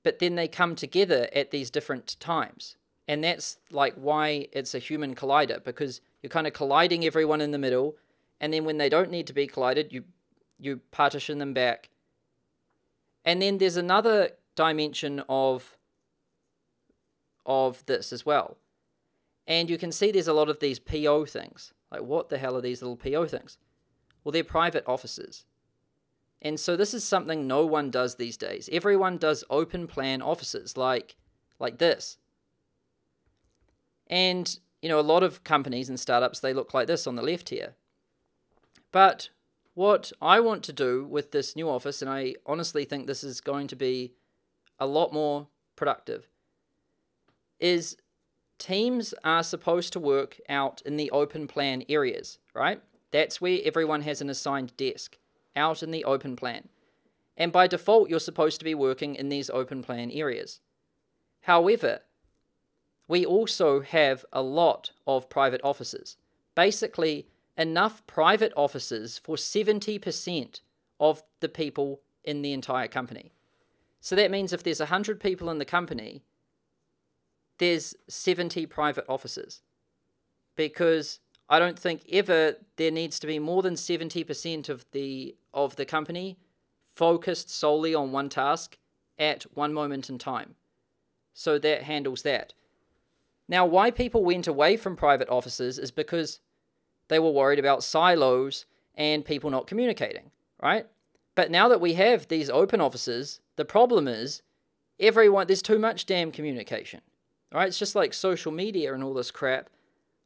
[0.04, 2.76] but then they come together at these different times.
[3.08, 7.52] And that's like why it's a human collider because you're kind of colliding everyone in
[7.52, 7.96] the middle,
[8.40, 10.04] and then when they don't need to be collided, you
[10.60, 11.90] you partition them back.
[13.24, 15.78] And then there's another dimension of
[17.46, 18.58] of this as well.
[19.48, 21.74] And you can see there's a lot of these PO things.
[21.90, 23.58] Like, what the hell are these little PO things?
[24.24, 25.46] Well, they're private offices.
[26.42, 28.70] And so this is something no one does these days.
[28.72, 31.16] Everyone does open plan offices like
[31.60, 32.18] like this.
[34.08, 37.24] And you know, a lot of companies and startups they look like this on the
[37.24, 37.76] left here.
[38.92, 39.30] But
[39.74, 43.42] what I want to do with this new office and I honestly think this is
[43.42, 44.14] going to be
[44.80, 46.28] a lot more productive
[47.60, 47.98] is
[48.58, 52.82] teams are supposed to work out in the open plan areas, right?
[53.12, 55.18] That's where everyone has an assigned desk,
[55.58, 56.70] out in the open plan.
[57.36, 60.60] And by default, you're supposed to be working in these open plan areas.
[61.42, 62.00] However,
[63.08, 66.18] we also have a lot of private offices.
[66.56, 70.62] Basically, enough private offices for 70%
[71.00, 73.32] of the people in the entire company.
[74.02, 76.24] So that means if there's 100 people in the company,
[77.58, 79.62] there's 70 private offices
[80.56, 85.76] because I don't think ever there needs to be more than 70% of the of
[85.76, 86.38] the company
[86.94, 88.78] focused solely on one task
[89.18, 90.56] at one moment in time.
[91.34, 92.54] So that handles that.
[93.48, 96.40] Now, why people went away from private offices is because
[97.08, 100.32] they were worried about silos and people not communicating,
[100.62, 100.88] right?
[101.36, 104.42] But now that we have these open offices, the problem is
[105.00, 107.02] everyone there's too much damn communication.
[107.54, 107.68] Right?
[107.68, 109.70] It's just like social media and all this crap.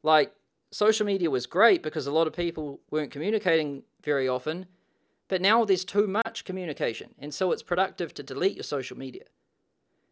[0.02, 0.32] Like,
[0.72, 4.66] social media was great because a lot of people weren't communicating very often,
[5.28, 9.24] but now there's too much communication, and so it's productive to delete your social media.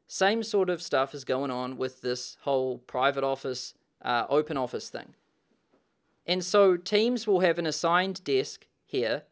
[0.07, 4.89] Same sort of stuff is going on with this whole private office, uh, open office
[4.89, 5.15] thing.
[6.27, 9.23] And so teams will have an assigned desk here,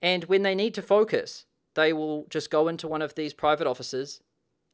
[0.00, 3.66] and when they need to focus, they will just go into one of these private
[3.66, 4.20] offices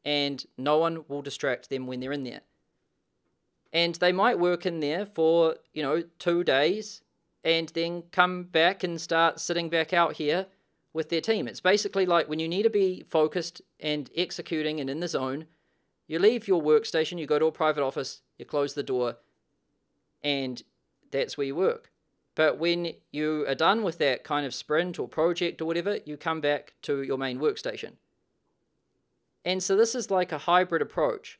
[0.05, 2.41] and no one will distract them when they're in there.
[3.73, 7.03] And they might work in there for, you know, two days
[7.45, 10.47] and then come back and start sitting back out here
[10.93, 11.47] with their team.
[11.47, 15.47] It's basically like when you need to be focused and executing and in the zone,
[16.07, 19.17] you leave your workstation, you go to a private office, you close the door,
[20.23, 20.63] and
[21.11, 21.93] that's where you work.
[22.35, 26.17] But when you are done with that kind of sprint or project or whatever, you
[26.17, 27.95] come back to your main workstation.
[29.45, 31.39] And so this is like a hybrid approach.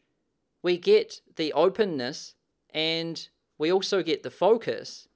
[0.63, 2.35] We get the openness
[2.71, 5.09] and we also get the focus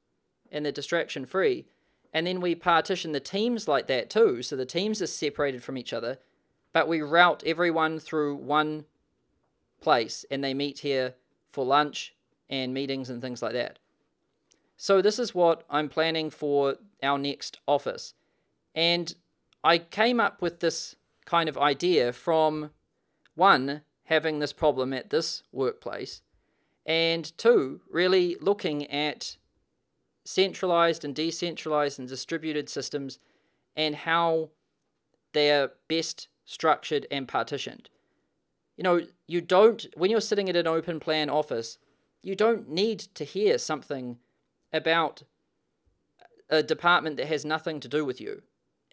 [0.50, 1.66] and the distraction free.
[2.12, 4.42] And then we partition the teams like that too.
[4.42, 6.18] So the teams are separated from each other,
[6.72, 8.84] but we route everyone through one
[9.80, 11.14] place and they meet here
[11.50, 12.14] for lunch
[12.48, 13.78] and meetings and things like that.
[14.76, 18.14] So this is what I'm planning for our next office.
[18.74, 19.14] And
[19.62, 22.70] I came up with this kind of idea from
[23.34, 23.82] one,
[24.12, 26.20] having this problem at this workplace,
[26.84, 29.38] and two, really looking at
[30.22, 33.18] centralized and decentralized and distributed systems
[33.74, 34.50] and how
[35.32, 37.88] they're best structured and partitioned.
[38.76, 41.78] You know, you don't, when you're sitting at an open plan office,
[42.22, 44.18] you don't need to hear something
[44.74, 45.22] about
[46.50, 48.42] a department that has nothing to do with you.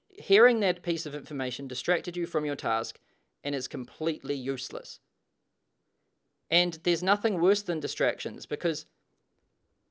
[0.07, 2.99] Hearing that piece of information distracted you from your task
[3.43, 4.99] and is completely useless.
[6.51, 8.85] And there's nothing worse than distractions because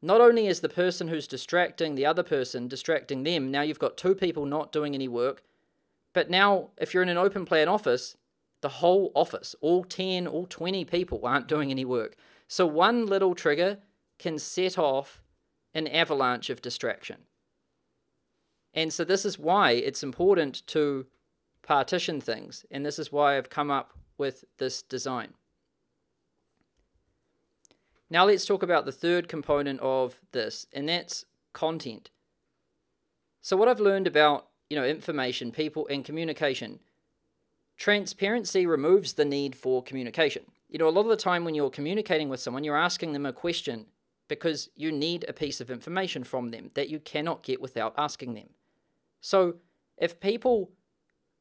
[0.00, 3.96] not only is the person who's distracting the other person distracting them, now you've got
[3.96, 5.42] two people not doing any work.
[6.12, 8.16] But now, if you're in an open plan office,
[8.60, 12.16] the whole office, all 10, all 20 people aren't doing any work.
[12.48, 13.78] So one little trigger
[14.18, 15.22] can set off
[15.74, 17.18] an avalanche of distraction.
[18.74, 21.06] And so this is why it's important to
[21.62, 22.64] partition things.
[22.70, 25.34] And this is why I've come up with this design.
[28.10, 32.10] Now let's talk about the third component of this, and that's content.
[33.42, 36.80] So what I've learned about, you know, information, people, and communication,
[37.76, 40.44] transparency removes the need for communication.
[40.68, 43.26] You know, a lot of the time when you're communicating with someone, you're asking them
[43.26, 43.86] a question
[44.26, 48.34] because you need a piece of information from them that you cannot get without asking
[48.34, 48.50] them.
[49.20, 49.56] So
[49.96, 50.70] if people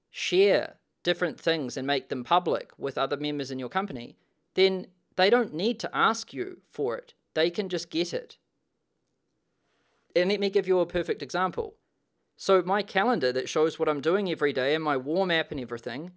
[0.10, 4.16] share different things and make them public with other members in your company,
[4.54, 4.88] then
[5.18, 7.14] they don't need to ask you for it.
[7.34, 8.38] They can just get it.
[10.16, 11.76] And let me give you a perfect example.
[12.36, 15.60] So, my calendar that shows what I'm doing every day and my warm app and
[15.60, 16.12] everything,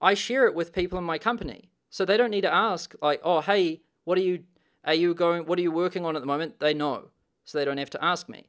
[0.00, 1.70] I share it with people in my company.
[1.90, 4.44] So they don't need to ask, like, oh, hey, what are you,
[4.84, 6.60] are you going, what are you working on at the moment?
[6.60, 7.10] They know.
[7.44, 8.48] So they don't have to ask me.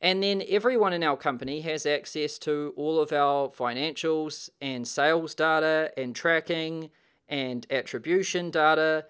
[0.00, 5.34] And then everyone in our company has access to all of our financials and sales
[5.34, 6.90] data and tracking
[7.28, 9.06] and attribution data.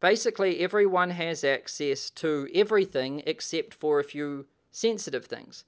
[0.00, 5.64] Basically, everyone has access to everything except for a few sensitive things.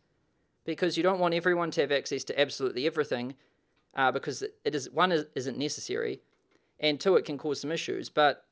[0.64, 3.36] Because you don't want everyone to have access to absolutely everything,
[3.94, 6.20] uh, because it is one isn't necessary,
[6.80, 8.10] and two, it can cause some issues.
[8.10, 8.44] But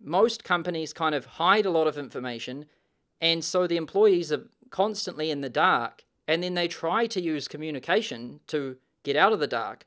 [0.00, 2.66] most companies kind of hide a lot of information,
[3.20, 7.46] and so the employees are constantly in the dark, and then they try to use
[7.46, 9.86] communication to get out of the dark.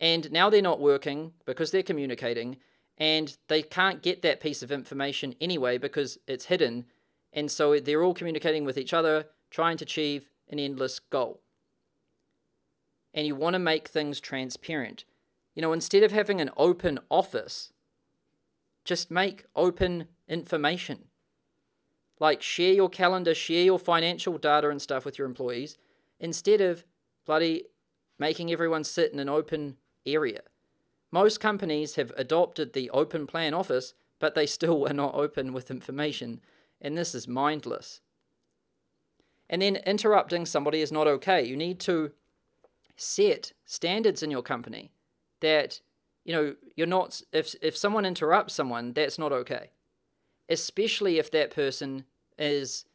[0.00, 2.56] And now they're not working because they're communicating
[2.98, 6.86] and they can't get that piece of information anyway because it's hidden.
[7.32, 11.40] And so they're all communicating with each other, trying to achieve an endless goal.
[13.12, 15.04] And you want to make things transparent.
[15.54, 17.72] You know, instead of having an open office,
[18.84, 21.06] just make open information.
[22.18, 25.76] Like share your calendar, share your financial data and stuff with your employees
[26.18, 26.84] instead of
[27.26, 27.64] bloody
[28.18, 29.76] making everyone sit in an open
[30.06, 30.40] area.
[31.10, 35.70] Most companies have adopted the open plan office, but they still are not open with
[35.70, 36.40] information,
[36.80, 38.00] and this is mindless.
[39.48, 41.44] And then interrupting somebody is not okay.
[41.44, 42.12] You need to
[42.96, 44.90] set standards in your company
[45.40, 45.80] that
[46.24, 49.70] you know you're not if if someone interrupts someone that's not okay
[50.48, 52.04] especially if that person
[52.38, 52.86] is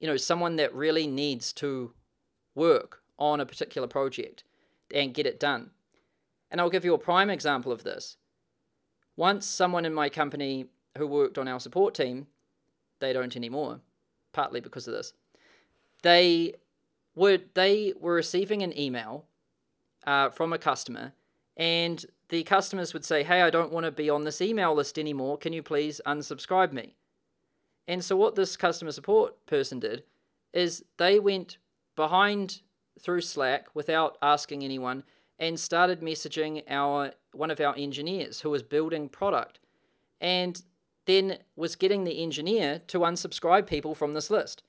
[0.00, 1.92] you know someone that really needs to
[2.54, 4.42] work on a particular project
[4.92, 5.70] and get it done
[6.50, 8.16] and I'll give you a prime example of this.
[9.16, 12.26] Once someone in my company who worked on our support team,
[13.00, 13.80] they don't anymore,
[14.32, 15.12] partly because of this.
[16.02, 16.54] They
[17.14, 19.26] were they were receiving an email
[20.06, 21.12] uh, from a customer,
[21.56, 24.98] and the customers would say, "Hey, I don't want to be on this email list
[24.98, 25.36] anymore.
[25.38, 26.94] Can you please unsubscribe me?"
[27.88, 30.04] And so what this customer support person did
[30.52, 31.58] is they went
[31.96, 32.60] behind
[33.00, 35.04] through Slack without asking anyone
[35.38, 39.60] and started messaging our one of our engineers who was building product
[40.20, 40.62] and
[41.06, 44.62] then was getting the engineer to unsubscribe people from this list.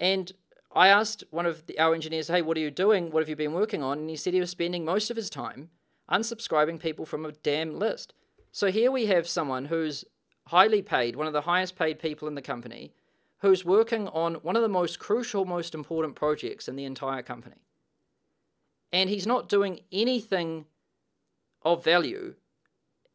[0.00, 0.32] And
[0.74, 3.10] I asked one of the, our engineers, hey, what are you doing?
[3.10, 4.00] What have you been working on?
[4.00, 5.70] And he said he was spending most of his time
[6.10, 8.12] unsubscribing people from a damn list.
[8.50, 10.04] So here we have someone who's
[10.48, 12.92] highly paid, one of the highest paid people in the company,
[13.38, 17.56] who's working on one of the most crucial, most important projects in the entire company
[18.92, 20.66] and he's not doing anything
[21.62, 22.34] of value.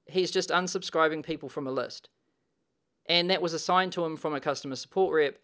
[0.06, 2.10] He's just unsubscribing people from a list.
[3.06, 5.38] And that was assigned to him from a customer support rep.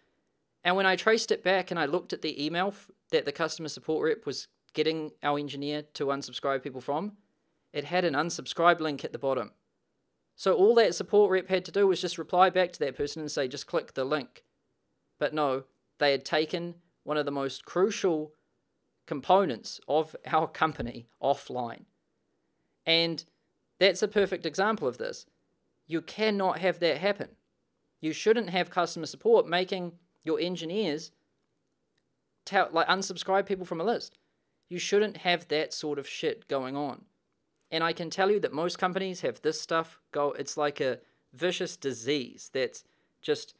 [0.63, 2.73] And when I traced it back and I looked at the email
[3.11, 7.13] that the customer support rep was getting our engineer to unsubscribe people from,
[7.71, 9.51] it had an unsubscribe link at the bottom.
[10.35, 13.21] So all that support rep had to do was just reply back to that person
[13.21, 14.43] and say, just click the link.
[15.19, 15.65] But no,
[15.99, 18.33] they had taken one of the most crucial
[19.05, 21.85] components of our company offline.
[22.85, 23.23] And
[23.79, 25.25] that's a perfect example of this.
[25.87, 27.29] You cannot have that happen.
[27.99, 29.93] You shouldn't have customer support making
[30.23, 31.11] your engineers
[32.45, 34.17] tell, like unsubscribe people from a list.
[34.69, 37.05] You shouldn't have that sort of shit going on.
[37.71, 40.99] And I can tell you that most companies have this stuff go it's like a
[41.33, 42.83] vicious disease that's
[43.21, 43.55] just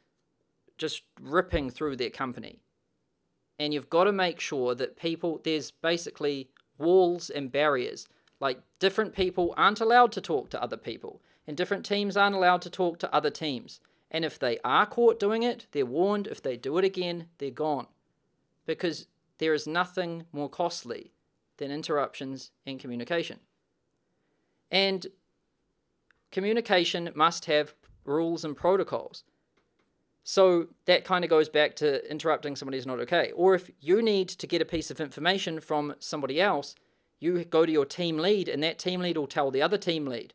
[0.76, 2.60] just ripping through their company.
[3.58, 6.48] And you've got to make sure that people there's basically
[6.78, 8.08] walls and barriers.
[8.40, 12.62] Like different people aren't allowed to talk to other people, and different teams aren't allowed
[12.62, 13.80] to talk to other teams.
[14.10, 16.26] And if they are caught doing it, they're warned.
[16.26, 17.86] If they do it again, they're gone.
[18.66, 19.06] Because
[19.38, 21.12] there is nothing more costly
[21.56, 23.40] than interruptions in communication.
[24.70, 25.06] And
[26.30, 27.74] communication must have
[28.04, 29.24] rules and protocols.
[30.24, 33.30] So that kind of goes back to interrupting somebody is not okay.
[33.36, 36.74] Or if you need to get a piece of information from somebody else,
[37.20, 40.06] you go to your team lead and that team lead will tell the other team
[40.06, 40.32] lead,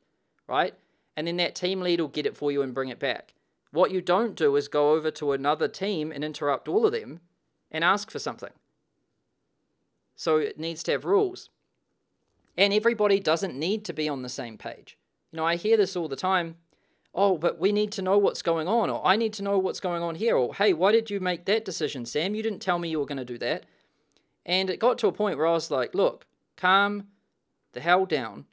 [0.48, 0.76] right?
[1.18, 3.34] And then that team lead will get it for you and bring it back.
[3.72, 7.20] What you don't do is go over to another team and interrupt all of them
[7.72, 8.54] and ask for something.
[10.16, 11.50] So it needs to have rules.
[12.56, 14.98] And everybody doesn't need to be on the same page.
[15.32, 16.58] You know, I hear this all the time
[17.14, 19.80] oh, but we need to know what's going on, or I need to know what's
[19.80, 22.36] going on here, or hey, why did you make that decision, Sam?
[22.36, 23.66] You didn't tell me you were going to do that.
[24.46, 26.26] And it got to a point where I was like, look,
[26.58, 27.08] calm
[27.74, 28.46] the hell down.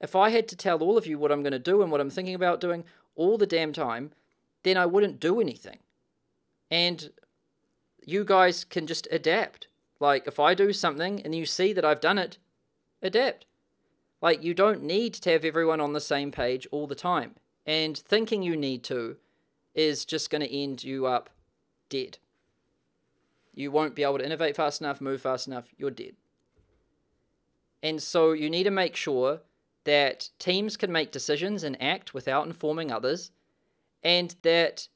[0.00, 2.00] If I had to tell all of you what I'm going to do and what
[2.00, 2.84] I'm thinking about doing
[3.14, 4.12] all the damn time,
[4.62, 5.78] then I wouldn't do anything.
[6.70, 7.10] And
[8.04, 9.66] you guys can just adapt.
[10.00, 12.38] Like, if I do something and you see that I've done it,
[13.02, 13.44] adapt.
[14.20, 17.34] Like, you don't need to have everyone on the same page all the time.
[17.68, 19.16] And thinking you need to
[19.74, 21.28] is just going to end you up
[21.90, 22.16] dead.
[23.54, 26.14] You won't be able to innovate fast enough, move fast enough, you're dead.
[27.82, 29.40] And so you need to make sure
[29.84, 33.32] that teams can make decisions and act without informing others,
[34.02, 34.88] and that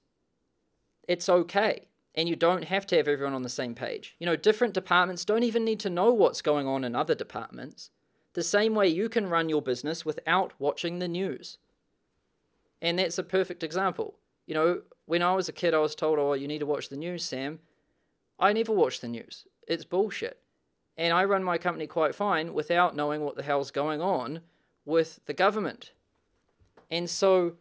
[1.07, 1.89] it's okay.
[2.15, 4.17] And you don't have to have everyone on the same page.
[4.19, 7.91] You know, different departments don't even need to know what's going on in other departments.
[8.33, 11.59] The same way you can run your business without watching the news.
[12.83, 14.19] And that's a perfect example.
[14.47, 16.91] You know, when I was a kid, I was told, oh, you need to watch
[16.91, 17.61] the news, Sam.
[18.39, 19.47] I never watch the news.
[19.67, 20.39] It's bullshit.
[20.99, 24.41] And I run my company quite fine without knowing what the hell's going on
[24.85, 25.93] with the government.
[26.91, 27.55] And so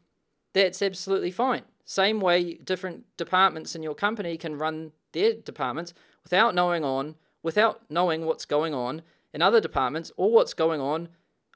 [0.51, 1.63] that's absolutely fine.
[1.85, 5.93] Same way different departments in your company can run their departments
[6.23, 9.01] without knowing on without knowing what's going on
[9.33, 11.09] in other departments or what's going on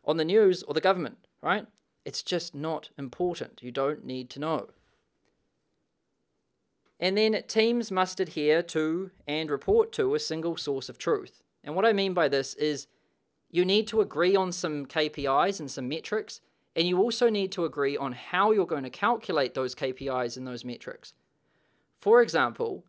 [0.04, 1.66] on the news or the government, right?
[2.06, 3.62] It's just not important.
[3.62, 4.70] You don't need to know.
[7.00, 11.44] And then teams must adhere to and report to a single source of truth.
[11.64, 12.88] And what I mean by this is
[13.50, 16.42] you need to agree on some KPIs and some metrics,
[16.76, 20.48] and you also need to agree on how you're going to calculate those KPIs and
[20.48, 21.14] those metrics.
[21.98, 22.86] For example,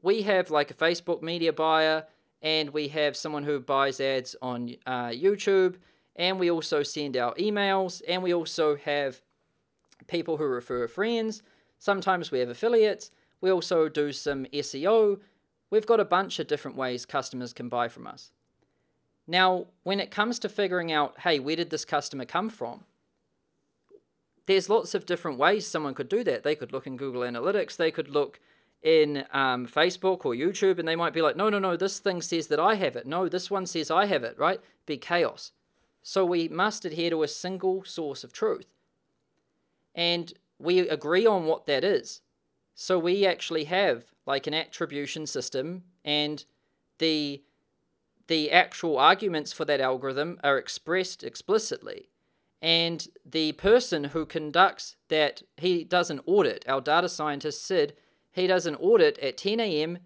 [0.00, 2.06] we have like a Facebook media buyer,
[2.40, 5.76] and we have someone who buys ads on uh, YouTube,
[6.16, 9.20] and we also send our emails, and we also have
[10.06, 11.42] people who refer friends.
[11.78, 13.10] Sometimes we have affiliates.
[13.40, 15.20] We also do some SEO.
[15.70, 18.30] We've got a bunch of different ways customers can buy from us.
[19.26, 22.84] Now, when it comes to figuring out, hey, where did this customer come from?
[24.46, 26.42] There's lots of different ways someone could do that.
[26.42, 28.40] They could look in Google Analytics, they could look
[28.82, 32.20] in um, Facebook or YouTube, and they might be like, no, no, no, this thing
[32.20, 33.06] says that I have it.
[33.06, 34.60] No, this one says I have it, right?
[34.86, 35.52] Be chaos.
[36.02, 38.74] So we must adhere to a single source of truth.
[39.94, 42.20] And we agree on what that is.
[42.74, 46.44] So we actually have like an attribution system and
[46.98, 47.42] the
[48.28, 52.08] the actual arguments for that algorithm are expressed explicitly.
[52.62, 57.94] And the person who conducts that, he does an audit, our data scientist Sid,
[58.30, 59.98] he does an audit at 10 a.m.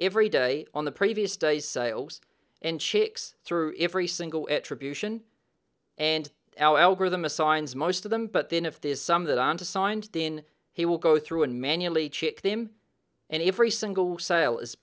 [0.00, 2.20] every day on the previous day's sales
[2.60, 5.22] and checks through every single attribution
[5.96, 6.30] and
[6.60, 10.42] our algorithm assigns most of them, but then if there's some that aren't assigned, then
[10.72, 12.70] he will go through and manually check them.
[13.30, 14.76] And every single sale is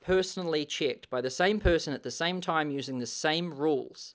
[0.00, 4.14] personally checked by the same person at the same time using the same rules.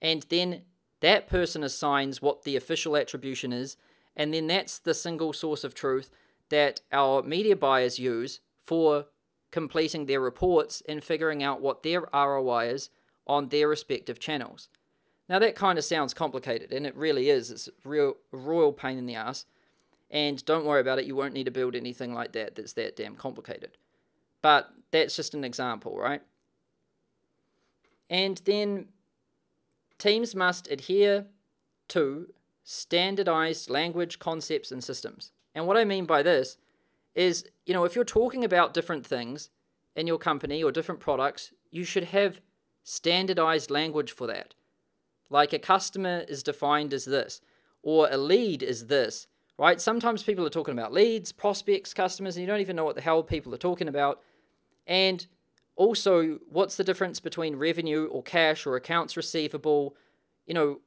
[0.00, 0.62] And then
[1.00, 3.76] that person assigns what the official attribution is,
[4.16, 6.10] and then that's the single source of truth
[6.48, 9.06] that our media buyers use for
[9.50, 12.90] completing their reports and figuring out what their ROI is
[13.26, 14.68] on their respective channels.
[15.30, 17.52] Now that kind of sounds complicated, and it really is.
[17.52, 19.46] It's a real royal pain in the ass.
[20.10, 22.96] And don't worry about it, you won't need to build anything like that that's that
[22.96, 23.78] damn complicated.
[24.42, 26.20] But that's just an example, right?
[28.10, 28.86] And then
[29.98, 31.26] teams must adhere
[31.90, 32.32] to
[32.64, 35.30] standardized language, concepts, and systems.
[35.54, 36.56] And what I mean by this
[37.14, 39.50] is, you know, if you're talking about different things
[39.94, 42.40] in your company or different products, you should have
[42.82, 44.54] standardized language for that.
[45.30, 47.40] Like a customer is defined as this,
[47.82, 49.80] or a lead is this, right?
[49.80, 53.00] Sometimes people are talking about leads, prospects, customers, and you don't even know what the
[53.00, 54.20] hell people are talking about.
[54.86, 55.26] And
[55.76, 59.96] also, what's the difference between revenue or cash or accounts receivable?
[60.46, 60.80] You know,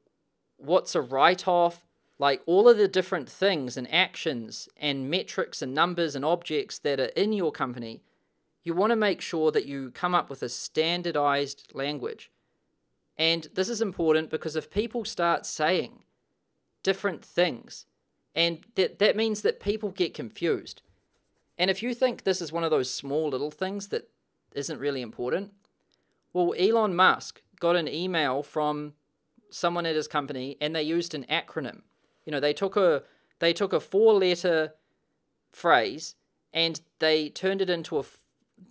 [0.58, 1.86] what's a write off?
[2.20, 7.00] Like all of the different things and actions and metrics and numbers and objects that
[7.00, 8.04] are in your company,
[8.64, 12.30] you want to make sure that you come up with a standardized language.
[13.18, 16.04] And this is important because if people start saying
[16.82, 17.86] different things,
[18.36, 20.82] and that, that means that people get confused.
[21.58, 24.10] And if you think this is one of those small little things that
[24.54, 25.52] isn't really important,
[26.34, 28.94] well, Elon Musk got an email from
[29.52, 31.82] someone at his company and they used an acronym.
[32.26, 33.04] You know, they took a
[33.40, 34.74] they took a four letter
[35.52, 36.16] phrase
[36.54, 38.04] and they turned it into a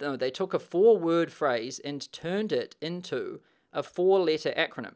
[0.01, 3.41] no, they took a four word phrase and turned it into
[3.73, 4.95] a four letter acronym.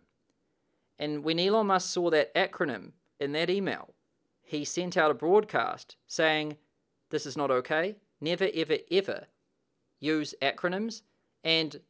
[0.98, 3.94] And when Elon Musk saw that acronym in that email,
[4.42, 6.56] he sent out a broadcast saying,
[7.10, 7.96] This is not okay.
[8.20, 9.26] Never, ever, ever
[10.00, 11.02] use acronyms.
[11.44, 11.80] And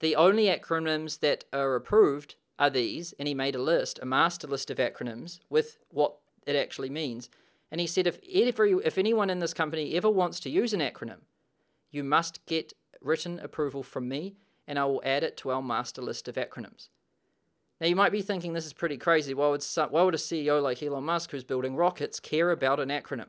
[0.00, 3.14] the only acronyms that are approved are these.
[3.18, 6.16] And he made a list, a master list of acronyms with what
[6.46, 7.28] it actually means.
[7.70, 10.80] And he said, if, every, if anyone in this company ever wants to use an
[10.80, 11.22] acronym,
[11.90, 14.36] you must get written approval from me
[14.66, 16.88] and I will add it to our master list of acronyms.
[17.80, 19.34] Now, you might be thinking this is pretty crazy.
[19.34, 22.80] Why would, some, why would a CEO like Elon Musk, who's building rockets, care about
[22.80, 23.28] an acronym?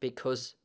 [0.00, 0.56] Because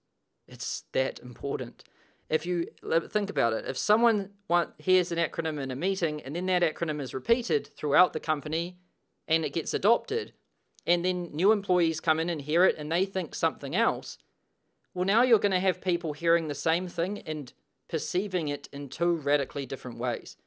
[0.47, 1.83] it's that important.
[2.27, 2.65] If you
[3.09, 6.63] think about it, if someone want, hears an acronym in a meeting and then that
[6.63, 8.77] acronym is repeated throughout the company
[9.27, 10.33] and it gets adopted,
[10.87, 14.17] and then new employees come in and hear it and they think something else,
[14.93, 17.53] well, now you're going to have people hearing the same thing and
[17.87, 20.37] perceiving it in two radically different ways.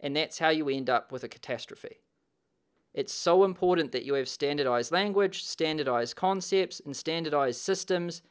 [0.00, 2.00] And that's how you end up with a catastrophe.
[2.94, 8.22] It's so important that you have standardized language, standardized concepts, and standardized systems,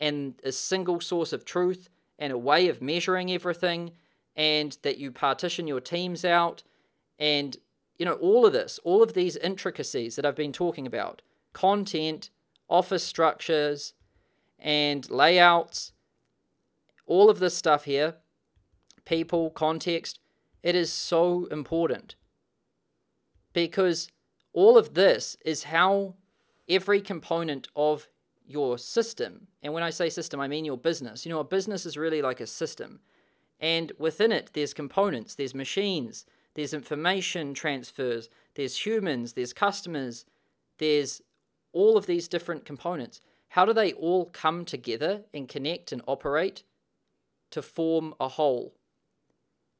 [0.00, 1.88] and a single source of truth,
[2.18, 3.92] and a way of measuring everything,
[4.34, 6.62] and that you partition your teams out,
[7.18, 7.56] and
[7.98, 11.20] you know, all of this, all of these intricacies that I've been talking about
[11.52, 12.30] content,
[12.68, 13.92] office structures,
[14.58, 15.92] and layouts,
[17.10, 18.14] all of this stuff here,
[19.04, 20.20] people, context,
[20.62, 22.14] it is so important.
[23.52, 24.08] Because
[24.52, 26.14] all of this is how
[26.68, 28.06] every component of
[28.46, 31.26] your system, and when I say system, I mean your business.
[31.26, 33.00] You know, a business is really like a system.
[33.58, 40.26] And within it, there's components, there's machines, there's information transfers, there's humans, there's customers,
[40.78, 41.22] there's
[41.72, 43.20] all of these different components.
[43.48, 46.62] How do they all come together and connect and operate
[47.50, 48.74] to form a whole.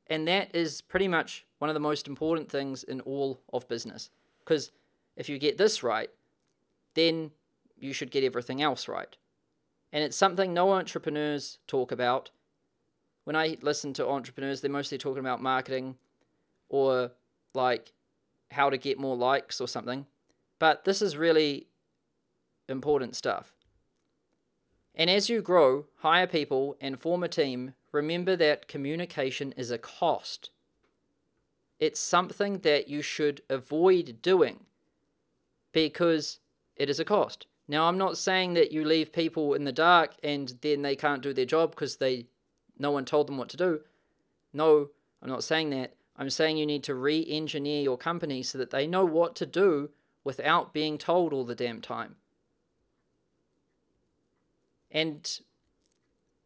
[0.07, 4.11] And that is pretty much one of the most important things in all of business.
[4.45, 4.73] Because
[5.17, 6.11] if you get this right,
[6.95, 7.31] then
[7.79, 9.17] you should get everything else right.
[9.93, 12.31] And it's something no entrepreneurs talk about.
[13.25, 15.97] When I listen to entrepreneurs, they're mostly talking about marketing
[16.69, 17.13] or
[17.55, 17.93] like
[18.51, 20.07] how to get more likes or something.
[20.59, 21.67] But this is really
[22.69, 23.53] important stuff.
[24.95, 29.79] And as you grow, hire people, and form a team, remember that communication is a
[29.79, 30.51] cost.
[31.79, 34.61] It's something that you should avoid doing
[35.73, 36.41] because
[36.77, 37.47] it is a cost.
[37.69, 41.23] Now, I'm not saying that you leave people in the dark and then they can't
[41.23, 42.27] do their job because they
[42.79, 43.81] no one told them what to do.
[44.53, 44.89] No,
[45.23, 45.95] I'm not saying that.
[46.17, 49.91] I'm saying you need to re-engineer your company so that they know what to do
[50.25, 52.17] without being told all the damn time.
[54.91, 55.41] And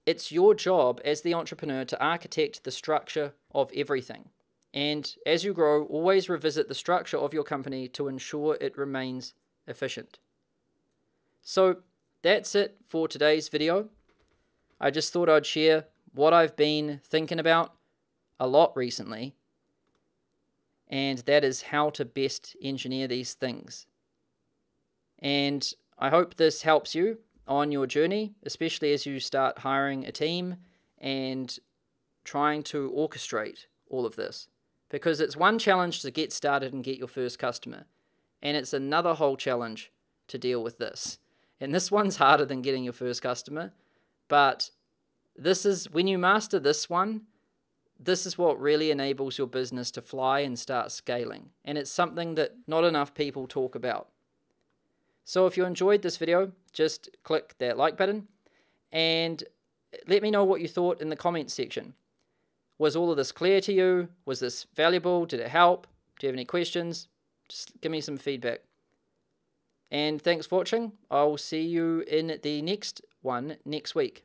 [0.07, 4.29] it's your job as the entrepreneur to architect the structure of everything.
[4.73, 9.35] And as you grow, always revisit the structure of your company to ensure it remains
[9.67, 10.19] efficient.
[11.43, 11.77] So
[12.23, 13.89] that's it for today's video.
[14.81, 17.75] I just thought I'd share what I've been thinking about
[18.41, 19.35] a lot recently,
[20.89, 23.87] and that is how to best engineer these things.
[25.19, 30.13] And I hope this helps you on your journey, especially as you start hiring a
[30.13, 30.57] team
[30.99, 31.59] and
[32.25, 34.49] trying to orchestrate all of this.
[34.89, 37.85] Because it's one challenge to get started and get your first customer,
[38.43, 39.91] and it's another whole challenge
[40.29, 41.19] to deal with this.
[41.61, 43.73] And this one's harder than getting your first customer,
[44.29, 44.71] but
[45.37, 47.23] this is when you master this one,
[47.99, 51.51] this is what really enables your business to fly and start scaling.
[51.65, 54.09] And it's something that not enough people talk about.
[55.25, 58.29] So if you enjoyed this video, just click that like button
[58.93, 59.43] and
[60.07, 61.95] let me know what you thought in the comments section.
[62.79, 64.09] Was all of this clear to you?
[64.27, 65.25] Was this valuable?
[65.25, 65.87] Did it help?
[66.19, 67.09] Do you have any questions?
[67.49, 68.61] Just give me some feedback.
[69.91, 70.93] And thanks for watching.
[71.11, 74.25] I'll see you in the next one next week.